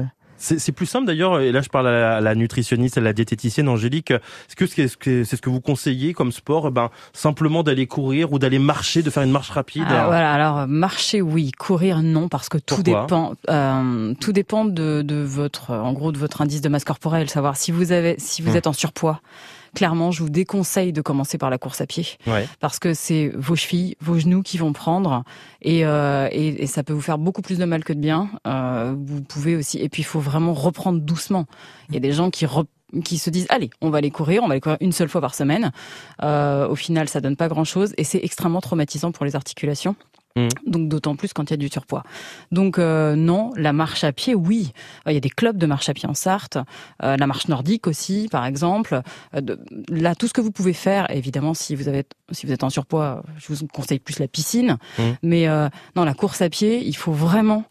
[0.51, 3.01] Euh, C'est plus simple d'ailleurs, et là je parle à la, à la nutritionniste, à
[3.01, 7.63] la diététicienne Angélique, est-ce que c'est ce que, vous conseillez comme sport eh ben, Simplement
[7.63, 11.21] d'aller courir ou d'aller marcher, de faire une marche rapide Ah, voilà, alors euh, marcher
[11.21, 15.93] oui, courir non parce que tout Pourquoi dépend euh, tout dépend de, de votre en
[15.93, 18.57] gros de votre indice de masse corporelle, savoir si vous avez si vous Hmm.
[18.57, 19.21] êtes en surpoids
[19.75, 22.05] clairement, je vous déconseille de commencer par la course à pied.
[22.27, 22.47] Ouais.
[22.59, 25.23] Parce que c'est vos chevilles, vos genoux qui vont prendre
[25.61, 28.29] et, euh, et, et ça peut vous faire beaucoup plus de mal que de bien.
[28.47, 31.45] Euh, vous pouvez aussi, et puis il faut vraiment reprendre doucement.
[31.89, 32.45] Il y a des gens qui
[33.03, 35.19] qui se disent allez on va aller courir on va aller courir une seule fois
[35.19, 35.71] par semaine
[36.21, 39.95] Euh, au final ça donne pas grand chose et c'est extrêmement traumatisant pour les articulations
[40.35, 40.47] Mm.
[40.65, 42.01] donc d'autant plus quand il y a du surpoids.
[42.51, 44.71] Donc euh, non, la marche à pied, oui.
[45.05, 46.57] Euh, Il y a des clubs de marche à pied en Sarthe,
[47.03, 49.01] euh, la marche nordique aussi, par exemple.
[49.35, 52.51] Euh, de- là, tout ce que vous pouvez faire, évidemment, si vous avez, si vous
[52.51, 54.77] êtes en surpoids, je vous conseille plus la piscine.
[54.97, 55.03] Mm.
[55.21, 57.65] Mais euh, non, la course à pied, il faut vraiment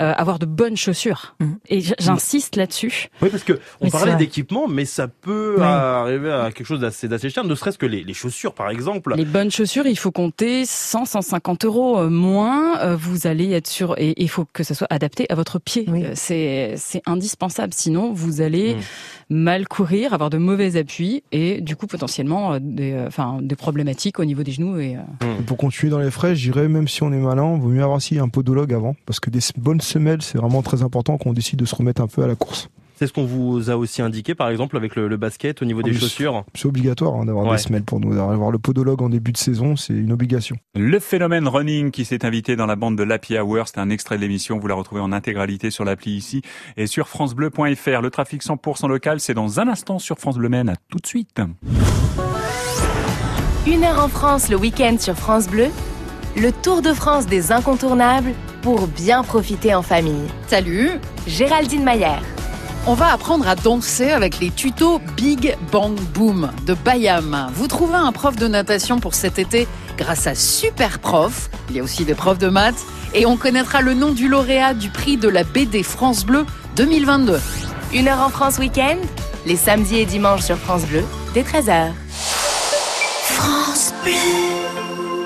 [0.00, 1.36] euh, avoir de bonnes chaussures.
[1.68, 3.08] Et j- j'insiste là-dessus.
[3.20, 5.62] Oui, parce que on Mais parlait d'équipement, mais ça peut Oui.
[5.64, 9.14] arriver à quelque chose d'assez d'assez cher, ne serait-ce que les, les chaussures, par exemple.
[9.16, 12.78] Les bonnes chaussures, il faut compter 100, 150 euros euh, moins.
[12.80, 15.86] euh, Vous allez être sûr et il faut que ça soit adapté à votre pied.
[15.88, 17.72] Euh, C'est c'est indispensable.
[17.74, 18.76] Sinon, vous allez
[19.28, 24.18] mal courir, avoir de mauvais appuis et du coup potentiellement euh, des, enfin des problématiques
[24.18, 24.96] au niveau des genoux et.
[24.96, 27.68] euh, Et Pour continuer dans les frais, je dirais même si on est malin, vaut
[27.68, 31.18] mieux avoir aussi un podologue avant, parce que des bonnes semelles, c'est vraiment très important
[31.18, 32.68] quand on décide de se remettre un peu à la course.
[32.96, 35.82] C'est ce qu'on vous a aussi indiqué, par exemple, avec le, le basket au niveau
[35.82, 36.44] des Ah, mais chaussures.
[36.54, 37.56] C'est obligatoire hein, d'avoir Ouais.
[37.56, 38.12] des semelles pour nous.
[38.16, 40.54] Avoir le podologue en début de saison, c'est une obligation.
[40.76, 44.16] Le phénomène running qui s'est invité dans la bande de l'Happy Hour, c'est un extrait
[44.18, 46.42] de l'émission, vous la retrouvez en intégralité sur l'appli ici
[46.76, 48.02] et sur francebleu.fr.
[48.02, 50.68] Le trafic 100% local, c'est dans un instant sur France Bleu Maine.
[50.68, 51.40] À tout de suite.
[53.66, 55.66] Une heure en France le week-end sur France Bleu,
[56.36, 60.28] le Tour de France des incontournables pour bien profiter en famille.
[60.46, 60.92] Salut
[61.26, 62.22] Géraldine Maillère.
[62.86, 67.50] On va apprendre à danser avec les tutos Big Bang Boom de Bayam.
[67.54, 71.50] Vous trouverez un prof de natation pour cet été grâce à Super Prof.
[71.70, 72.84] Il y a aussi des profs de maths.
[73.14, 76.46] Et on connaîtra le nom du lauréat du prix de la BD France Bleu
[76.76, 77.40] 2022.
[77.92, 78.96] Une heure en France week-end,
[79.44, 81.90] les samedis et dimanches sur France Bleu, dès 13h.
[83.24, 84.61] France Bleu.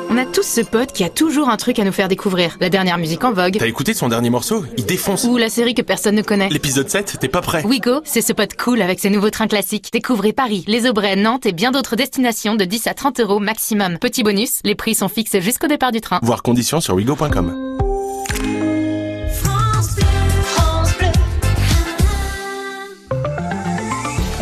[0.09, 2.57] On a tous ce pote qui a toujours un truc à nous faire découvrir.
[2.61, 3.57] La dernière musique en vogue.
[3.59, 4.65] T'as écouté son dernier morceau?
[4.77, 5.25] Il défonce.
[5.25, 6.49] Ou la série que personne ne connaît.
[6.49, 7.65] L'épisode 7, t'es pas prêt.
[7.65, 9.91] Wigo, c'est ce pote cool avec ses nouveaux trains classiques.
[9.93, 13.99] Découvrez Paris, les Aubrais, Nantes et bien d'autres destinations de 10 à 30 euros maximum.
[13.99, 16.21] Petit bonus, les prix sont fixes jusqu'au départ du train.
[16.23, 17.86] Voir conditions sur wigo.com.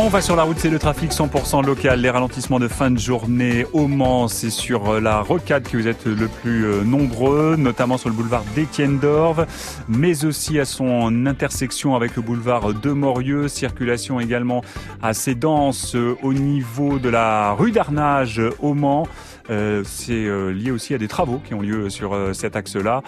[0.04, 1.98] On va sur la route, c'est le trafic 100% local.
[1.98, 5.88] Les ralentissements de fin de journée au Mans, c'est sur euh, la rocade que vous
[5.88, 9.46] êtes le plus euh, nombreux, notamment sur le boulevard d'Étienne d'Orve,
[9.88, 13.48] mais aussi à son intersection avec le boulevard de Morieux.
[13.48, 14.62] Circulation également
[15.02, 19.08] assez dense euh, au niveau de la rue d'Arnage au Mans.
[19.50, 23.02] Euh, c'est euh, lié aussi à des travaux qui ont lieu sur euh, cet axe-là.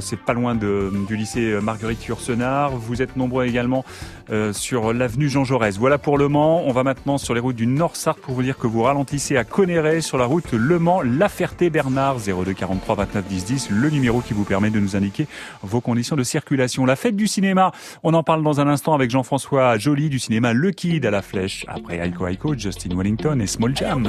[0.00, 2.70] C'est pas loin de, du lycée Marguerite Yourcenar.
[2.70, 3.84] Vous êtes nombreux également
[4.52, 5.76] sur l'avenue Jean Jaurès.
[5.76, 6.62] Voilà pour Le Mans.
[6.66, 9.44] On va maintenant sur les routes du Nord-Sarthe pour vous dire que vous ralentissez à
[9.44, 14.20] Connéret sur la route Le Mans, La Ferté-Bernard 02 43 29 10 10, le numéro
[14.20, 15.26] qui vous permet de nous indiquer
[15.62, 16.86] vos conditions de circulation.
[16.86, 20.52] La fête du cinéma, on en parle dans un instant avec Jean-François Joly du cinéma
[20.52, 21.66] Le Kid à la Flèche.
[21.68, 24.08] Après Aiko Aiko, Justin Wellington et Small Jam.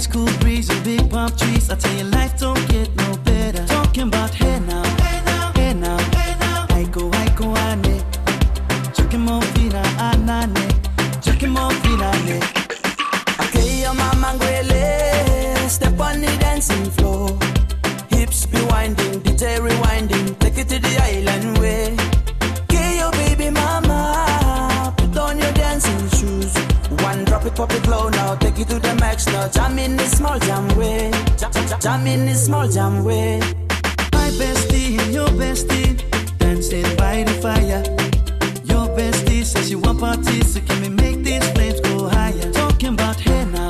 [0.00, 1.68] Nice cool breeze and big palm trees.
[1.68, 3.66] I tell you, life don't get no better.
[3.66, 6.66] Talking about hey now, hey now, hey now, hey now.
[6.70, 8.02] I go, I go, ane.
[8.94, 11.22] Chucking more fina, anane.
[11.22, 12.40] Chucking more fina, ane.
[13.44, 15.68] Okay, your mama ngwele.
[15.68, 17.38] Step on the dancing floor.
[18.08, 20.38] Hips be winding, DJ rewinding.
[20.38, 22.19] Take it to the island way.
[27.50, 28.34] It, pop it low now.
[28.36, 29.48] Take it to the max now.
[29.48, 31.10] Jam in this small jam way.
[31.80, 33.40] Jam, in this small jam way.
[34.12, 35.96] My bestie and your bestie
[36.38, 37.82] dancing by the fire.
[38.64, 42.52] Your bestie says she want parties, so can we make these flames go higher?
[42.52, 43.69] Talking about hey now,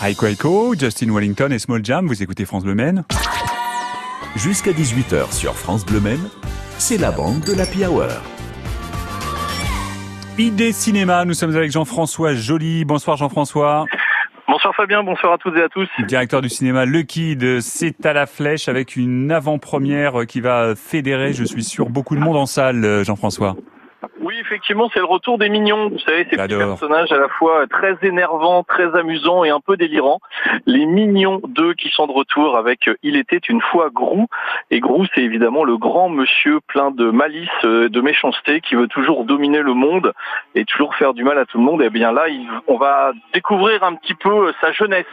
[0.00, 3.04] Aiko Aiko, Justin Wellington et Small Jam, vous écoutez France Bleu Maine.
[4.36, 6.28] Jusqu'à 18h sur France Bleu Maine,
[6.78, 8.06] c'est la bande de l'Happy Hour.
[10.38, 12.84] Idée cinéma, nous sommes avec Jean-François Joly.
[12.84, 13.86] Bonsoir Jean-François.
[14.46, 15.88] Bonsoir Fabien, bonsoir à toutes et à tous.
[16.06, 21.32] Directeur du cinéma Le Kid, c'est à la flèche avec une avant-première qui va fédérer,
[21.32, 23.56] je suis sûr, beaucoup de monde en salle, Jean-François.
[24.48, 25.90] Effectivement, c'est le retour des mignons.
[25.90, 29.76] Vous savez, ces petits personnages à la fois très énervants, très amusants et un peu
[29.76, 30.20] délirants.
[30.64, 34.26] Les mignons 2 qui sont de retour avec euh, Il était une fois Grou.
[34.70, 38.88] Et Grou, c'est évidemment le grand monsieur plein de malice, euh, de méchanceté, qui veut
[38.88, 40.14] toujours dominer le monde
[40.54, 41.82] et toujours faire du mal à tout le monde.
[41.82, 42.24] Et bien là,
[42.68, 45.04] on va découvrir un petit peu euh, sa jeunesse.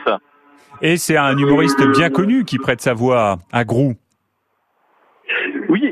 [0.81, 3.95] Et c'est un humoriste bien connu qui prête sa voix à Grou.
[5.67, 5.84] Oui,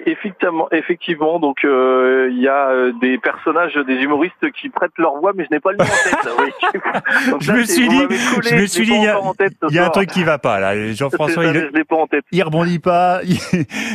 [0.44, 1.40] effectivement, effectivement.
[1.40, 5.46] Donc euh, il y a euh, des personnages, des humoristes qui prêtent leur voix, mais
[5.50, 6.34] je n'ai pas le nom en tête.
[6.40, 6.80] oui.
[7.32, 9.74] Donc Je là, me suis dit, m'avez collé, je me l'ai suis pas dit, il
[9.76, 10.92] y a, y un truc qui va pas là.
[10.94, 12.26] Jean-François, il, je pas en tête.
[12.32, 13.22] il rebondit pas.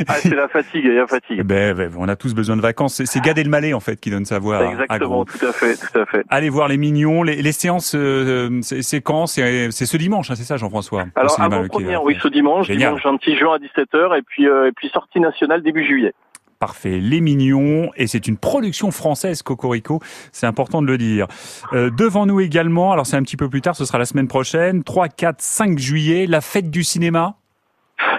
[0.09, 1.43] Ah, c'est la fatigue, il y a fatigue.
[1.43, 3.03] Ben, ben, on a tous besoin de vacances.
[3.05, 6.07] C'est- Gad Elmaleh en fait qui donne sa voix à- tout à fait, tout à
[6.07, 6.25] fait.
[6.31, 9.27] Allez voir les mignons, les, les séances, euh, c'est c'est quand?
[9.27, 12.03] C'est ce dimanche, hein, c'est ça, Jean-François Alors cinéma avant Le Quai, première, hein.
[12.05, 12.91] oui, ce dimanche, Génial.
[12.95, 16.15] dimanche 26 juin à 17h, et puis euh, et puis sortie nationale début juillet.
[16.59, 20.01] Parfait, Les Mignons, et c'est une production française, Cocorico,
[20.33, 21.29] c'est important de le dire.
[21.73, 24.27] Euh, devant nous également, alors c'est un petit peu plus tard, ce sera la semaine
[24.27, 27.37] prochaine, 3, 4, 5 juillet, la fête du cinéma.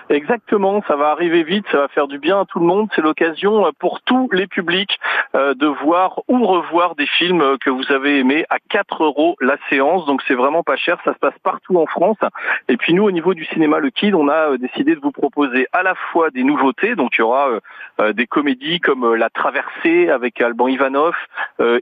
[0.09, 2.89] Exactement, ça va arriver vite, ça va faire du bien à tout le monde.
[2.95, 4.99] C'est l'occasion euh, pour tous les publics
[5.35, 9.57] euh, de voir ou revoir des films que vous avez aimés à 4 euros la
[9.69, 10.07] séance.
[10.07, 12.17] Donc c'est vraiment pas cher, ça se passe partout en France.
[12.67, 15.11] Et puis nous, au niveau du cinéma Le Kid, on a euh, décidé de vous
[15.11, 16.95] proposer à la fois des nouveautés.
[16.95, 17.49] Donc il y aura
[18.13, 21.13] des comédies comme La Traversée avec Alban Ivanov,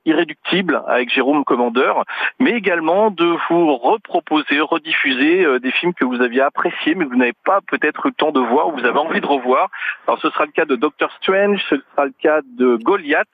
[0.06, 2.04] Irréductible avec Jérôme Commandeur,
[2.40, 7.18] mais également de vous reproposer, rediffuser des films que vous aviez appréciés mais que vous
[7.18, 9.70] n'avez pas peut-être eu le temps de voir ou vous avez envie de revoir.
[10.08, 13.28] Alors ce sera le cas de Doctor Strange, ce sera le cas de Goliath.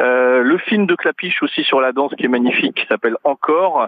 [0.00, 3.86] Euh, le film de Clapiche aussi sur la danse qui est magnifique, qui s'appelle Encore,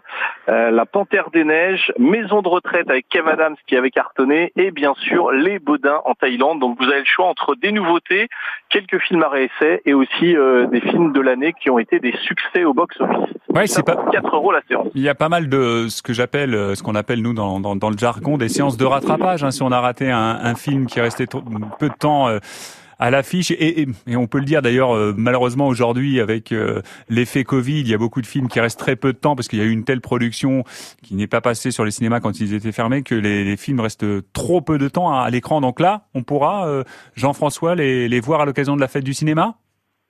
[0.48, 4.70] euh, La Panthère des Neiges, Maison de retraite avec Kev Adams qui avait cartonné, et
[4.70, 6.60] bien sûr Les Baudins en Thaïlande.
[6.60, 8.28] Donc vous avez le choix entre des nouveautés,
[8.68, 12.14] quelques films à réessai et aussi euh, des films de l'année qui ont été des
[12.18, 13.34] succès au box-office.
[13.52, 13.96] Ouais, c'est pas.
[14.12, 14.88] 4 euros la séance.
[14.94, 17.74] Il y a pas mal de ce que j'appelle, ce qu'on appelle nous dans, dans,
[17.74, 19.42] dans le jargon, des séances de rattrapage.
[19.42, 19.50] hein.
[19.50, 21.42] si on a raté un, un film qui est resté trop-
[21.78, 22.28] peu de temps
[22.98, 26.80] à l'affiche, et, et, et on peut le dire d'ailleurs, euh, malheureusement aujourd'hui avec euh,
[27.10, 29.48] l'effet Covid, il y a beaucoup de films qui restent très peu de temps parce
[29.48, 30.64] qu'il y a eu une telle production
[31.02, 33.80] qui n'est pas passée sur les cinémas quand ils étaient fermés que les, les films
[33.80, 35.60] restent trop peu de temps à, à l'écran.
[35.60, 36.84] Donc là, on pourra, euh,
[37.16, 39.56] Jean-François, les, les voir à l'occasion de la fête du cinéma?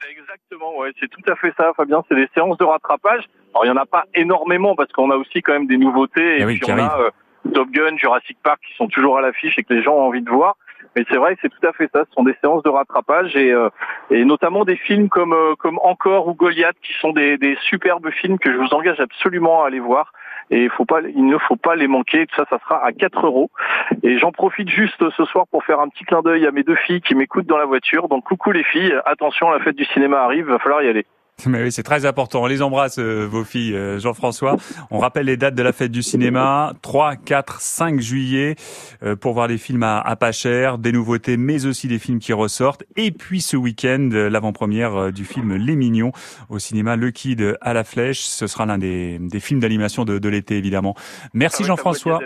[0.08, 2.04] Exactement, ouais, c'est tout à fait ça, Fabien.
[2.08, 3.24] C'est des séances de rattrapage.
[3.52, 6.36] Alors il y en a pas énormément parce qu'on a aussi quand même des nouveautés
[6.36, 7.10] et Eh oui, puis on a euh,
[7.52, 10.22] Top Gun, Jurassic Park qui sont toujours à l'affiche et que les gens ont envie
[10.22, 10.56] de voir.
[10.96, 12.04] Mais c'est vrai, c'est tout à fait ça.
[12.08, 13.68] Ce sont des séances de rattrapage et, euh,
[14.10, 17.36] notamment des films comme euh, comme Encore ou Goliath qui sont des,
[17.68, 20.12] superbes films que je vous engage absolument à aller voir.
[20.50, 20.62] Et
[21.14, 22.26] il ne faut pas les manquer.
[22.26, 23.50] Tout ça, ça sera à 4 euros.
[24.02, 26.76] Et j'en profite juste ce soir pour faire un petit clin d'œil à mes deux
[26.76, 28.08] filles qui m'écoutent dans la voiture.
[28.08, 31.04] Donc coucou les filles, attention, la fête du cinéma arrive, va falloir y aller.
[31.46, 32.42] Mais oui, c'est très important.
[32.42, 34.56] On les embrasse, euh, vos filles, euh, Jean-François.
[34.90, 36.72] On rappelle les dates de la fête du cinéma.
[36.80, 38.56] 3, 4, 5 juillet,
[39.02, 42.20] euh, pour voir des films à, à pas cher, des nouveautés, mais aussi des films
[42.20, 42.84] qui ressortent.
[42.96, 46.12] Et puis ce week-end, euh, l'avant-première euh, du film Les Mignons
[46.48, 48.20] au cinéma Le Kid à la Flèche.
[48.20, 50.94] Ce sera l'un des, des films d'animation de, de l'été, évidemment.
[51.34, 52.18] Merci Jean-François.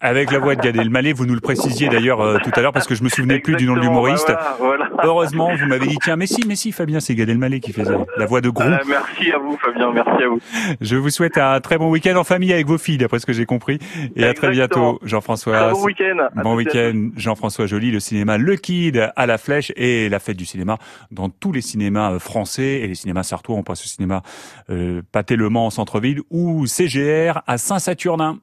[0.00, 2.72] Avec la voix de Gad Elmaleh, vous nous le précisiez d'ailleurs euh, tout à l'heure
[2.72, 4.28] parce que je me souvenais plus du nom de l'humoriste.
[4.28, 5.04] bah voilà, voilà.
[5.04, 7.96] Heureusement, vous m'avez dit tiens, mais si, mais si, Fabien, c'est Gad Elmaleh qui faisait
[8.16, 8.66] la voix de groupe.
[8.66, 9.92] Voilà, merci à vous, Fabien.
[9.92, 10.40] Merci à vous.
[10.80, 13.32] Je vous souhaite un très bon week-end en famille avec vos filles, d'après ce que
[13.32, 13.78] j'ai compris.
[14.16, 15.70] Et à très bientôt, Jean-François.
[15.70, 16.28] Bon week-end.
[16.42, 20.44] Bon week-end, Jean-François Joly, le cinéma Le Kid à la Flèche et la fête du
[20.44, 20.78] cinéma
[21.10, 23.56] dans tous les cinémas euh, français et les cinémas sartois.
[23.56, 24.22] On passe au cinéma
[24.70, 28.38] euh, Pâté-Le-Mans en centre-ville ou CGR à Saint-Saturnin.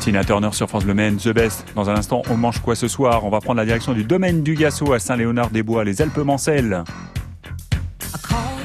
[0.00, 1.66] Tina Turner sur France Bleu Maine, The Best.
[1.74, 3.24] Dans un instant, on mange quoi ce soir?
[3.24, 6.84] On va prendre la direction du domaine du Gasso à Saint-Léonard-des-Bois, les Alpes-Mancelles.
[8.14, 8.57] I call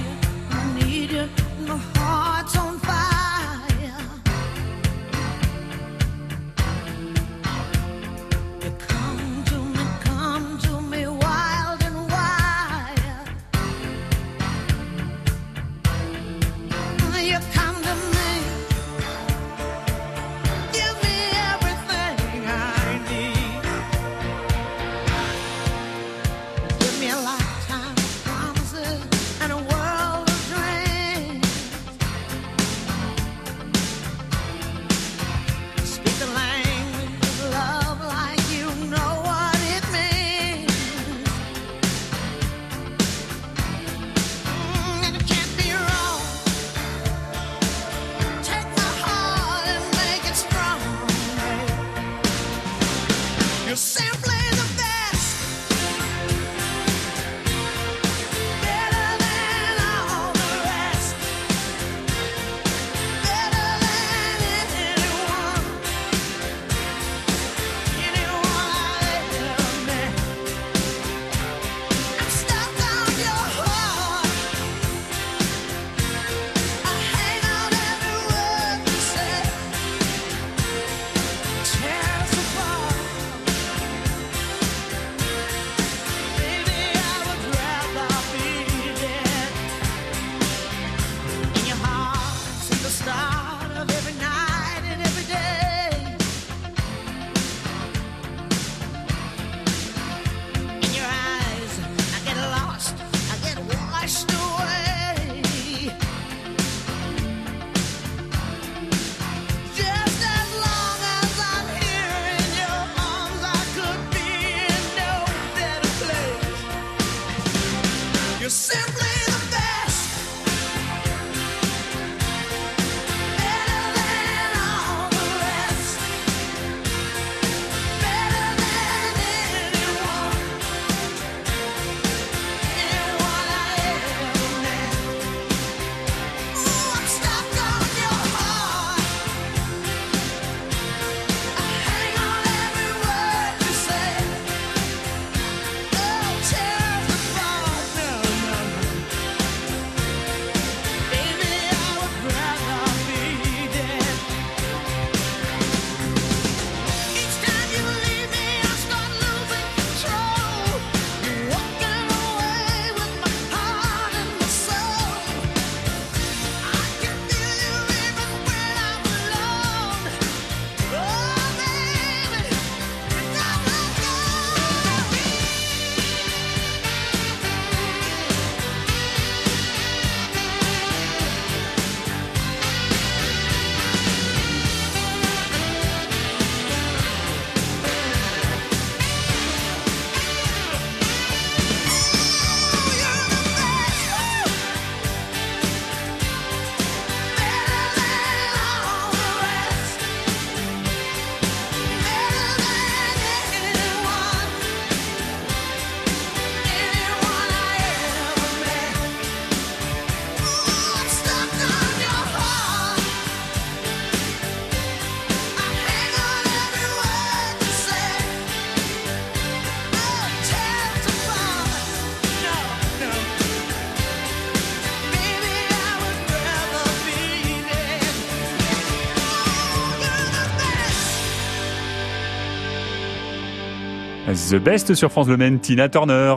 [234.53, 236.35] The Best sur France Bleu Tina Turner.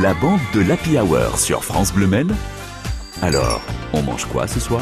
[0.00, 2.32] La bande de l'Happy Hour sur France Bleu Maine.
[3.20, 3.60] Alors,
[3.92, 4.80] on mange quoi ce soir?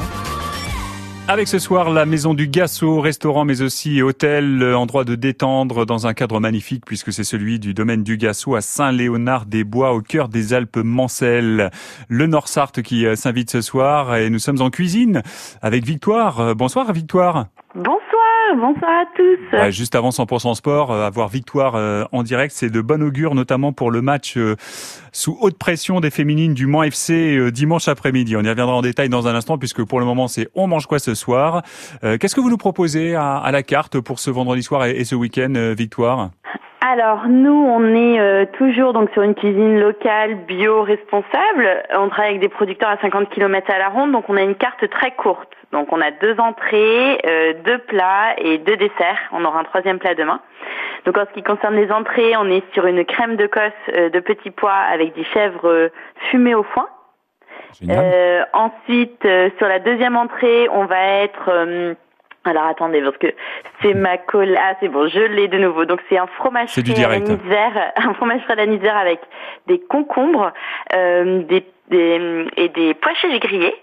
[1.27, 5.87] Avec ce soir la maison du Gasso, restaurant mais aussi hôtel, euh, endroit de détendre
[5.87, 10.29] dans un cadre magnifique puisque c'est celui du domaine du Gasso à Saint-Léonard-des-Bois au cœur
[10.29, 11.71] des Alpes Mancelles.
[12.09, 15.23] Le Nord-Sarthe qui euh, s'invite ce soir et nous sommes en cuisine
[15.63, 16.41] avec Victoire.
[16.41, 17.47] Euh, Bonsoir Victoire.
[17.75, 18.08] Bonsoir
[18.57, 19.71] bonsoir à tous.
[19.71, 23.73] Juste avant 100% sport, euh, avoir victoire euh, en direct, c'est de bon augure, notamment
[23.73, 24.57] pour le match euh,
[25.13, 28.37] sous haute pression des féminines du Mans FC dimanche après-midi.
[28.37, 30.87] On y reviendra en détail dans un instant, puisque pour le moment, c'est on mange
[30.87, 31.63] quoi ce soir.
[32.03, 35.73] Qu'est-ce que vous nous proposez à, la carte pour ce vendredi soir et, ce week-end,
[35.77, 36.31] Victoire?
[36.91, 41.85] Alors nous, on est euh, toujours donc sur une cuisine locale, bio, responsable.
[41.95, 44.55] On travaille avec des producteurs à 50 km à la ronde, donc on a une
[44.55, 45.53] carte très courte.
[45.71, 49.19] Donc on a deux entrées, euh, deux plats et deux desserts.
[49.33, 50.41] On aura un troisième plat demain.
[51.05, 54.09] Donc en ce qui concerne les entrées, on est sur une crème de cosse euh,
[54.09, 55.89] de petits pois avec des chèvres euh,
[56.31, 56.87] fumées au foin.
[57.91, 61.97] Euh, ensuite, euh, sur la deuxième entrée, on va être...
[62.45, 63.27] alors attendez, parce que
[63.83, 64.57] c'est ma colle.
[64.59, 65.85] Ah, c'est bon, je l'ai de nouveau.
[65.85, 67.09] Donc c'est un fromage frais à
[67.97, 69.21] un fromage frais à l'anisère avec
[69.67, 70.53] des concombres,
[70.95, 73.75] euh, des, des- et des pois chiches grillés.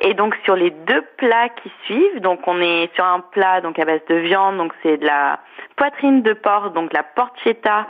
[0.00, 3.78] Et donc sur les deux plats qui suivent, donc on est sur un plat donc
[3.78, 5.40] à base de viande, donc c'est de la
[5.76, 7.86] poitrine de porc, donc la porchetta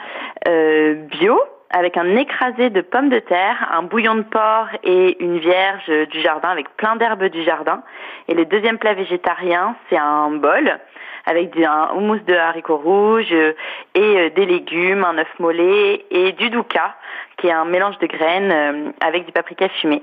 [0.48, 1.38] euh, bio
[1.70, 6.20] avec un écrasé de pommes de terre, un bouillon de porc et une vierge du
[6.20, 7.82] jardin avec plein d'herbes du jardin.
[8.28, 10.78] Et le deuxième plat végétarien, c'est un bol
[11.26, 13.54] avec un houmous de haricots rouges et
[14.00, 16.94] euh, des légumes, un œuf mollet et du douka,
[17.36, 20.02] qui est un mélange de graines euh, avec du paprika fumé.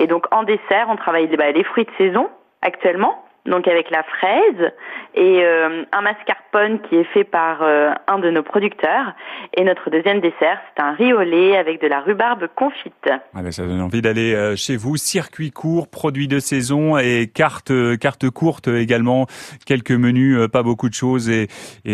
[0.00, 2.28] Et donc en dessert, on travaille bah, les fruits de saison
[2.62, 4.72] actuellement, donc avec la fraise
[5.14, 9.14] et euh, un mascarpone qui est fait par euh, un de nos producteurs.
[9.56, 12.92] Et notre deuxième dessert, c'est un riz au lait avec de la rhubarbe confite.
[13.06, 14.96] Ah ben, ça donne envie d'aller euh, chez vous.
[14.96, 19.26] Circuit court, produits de saison et carte euh, carte courte également.
[19.64, 21.48] Quelques menus, pas beaucoup de choses et,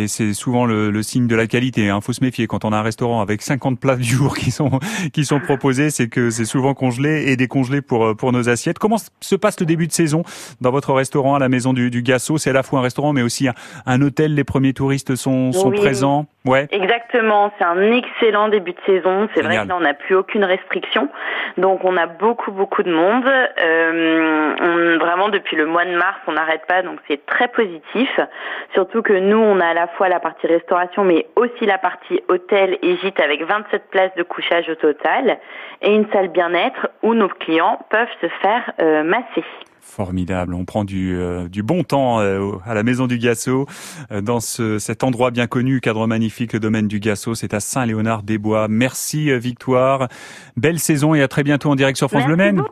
[0.07, 1.83] c'est souvent le, signe de la qualité.
[1.85, 4.51] Il faut se méfier quand on a un restaurant avec 50 plats du jour qui
[4.51, 4.81] sont
[5.13, 8.79] qui sont proposés, c'est que c'est souvent congelé et décongelé pour pour nos assiettes.
[8.79, 10.23] Comment se passe le début de saison
[10.61, 13.23] dans votre restaurant la maison du, du Gasso C'est à la fois un restaurant mais
[13.23, 13.55] aussi un,
[13.87, 14.35] un hôtel.
[14.35, 15.77] Les premiers touristes sont sont Oui.
[15.79, 16.27] présents.
[16.45, 16.67] Ouais.
[16.73, 19.29] Exactement, c'est un excellent début de saison.
[19.35, 21.09] C'est vrai que là, on n'a plus aucune restriction.
[21.57, 23.25] Donc, on a beaucoup, beaucoup de monde.
[23.27, 26.83] Euh, on- vraiment, depuis le mois de mars, on n'arrête pas.
[26.83, 28.09] Donc, c'est très positif.
[28.75, 32.21] Surtout que nous, on a à la fois la partie restauration, mais aussi la partie
[32.29, 35.39] hôtel et gîte avec 27 places de couchage au total
[35.83, 39.45] et une salle bien-être où nos clients peuvent se faire euh, masser.
[39.85, 40.55] Formidable.
[40.55, 43.67] On prend du, euh, du bon temps euh, à la maison du Gasso,
[44.13, 47.35] euh, dans ce, cet endroit bien connu, cadre magnifique, le domaine du Gasso.
[47.35, 48.69] C'est à Saint-Léonard-des-Bois.
[48.69, 50.09] Merci euh, Victoire.
[50.57, 52.63] Belle saison et à très bientôt en direct sur France Bleu Merci Maine.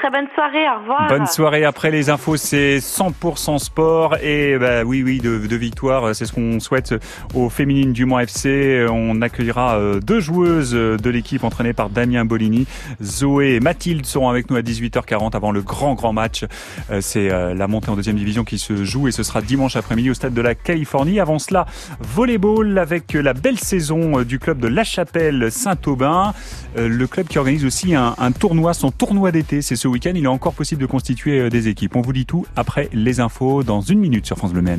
[0.00, 0.66] Très bonne soirée.
[0.66, 1.08] Au revoir.
[1.08, 1.64] Bonne soirée.
[1.66, 6.14] Après les infos, c'est 100% sport et bah oui, oui, de, de victoire.
[6.14, 6.94] C'est ce qu'on souhaite
[7.34, 8.86] aux féminines du Mans FC.
[8.90, 12.66] On accueillera euh, deux joueuses de l'équipe entraînées par Damien Bolini.
[13.02, 16.46] Zoé et Mathilde seront avec nous à 18h40 avant le grand, grand match.
[16.90, 19.76] Euh, C'est euh, la montée en deuxième division qui se joue et ce sera dimanche
[19.76, 21.20] après-midi au stade de la Californie.
[21.20, 21.66] Avant cela,
[22.00, 26.32] volleyball avec la belle saison du club de La Chapelle Saint-Aubin.
[26.74, 29.60] Le club qui organise aussi un, un tournoi, son tournoi d'été.
[29.60, 30.12] C'est ce week-end.
[30.14, 31.96] Il est encore possible de constituer euh, des équipes.
[31.96, 34.78] On vous dit tout après les infos dans une minute sur France Bleu Maine.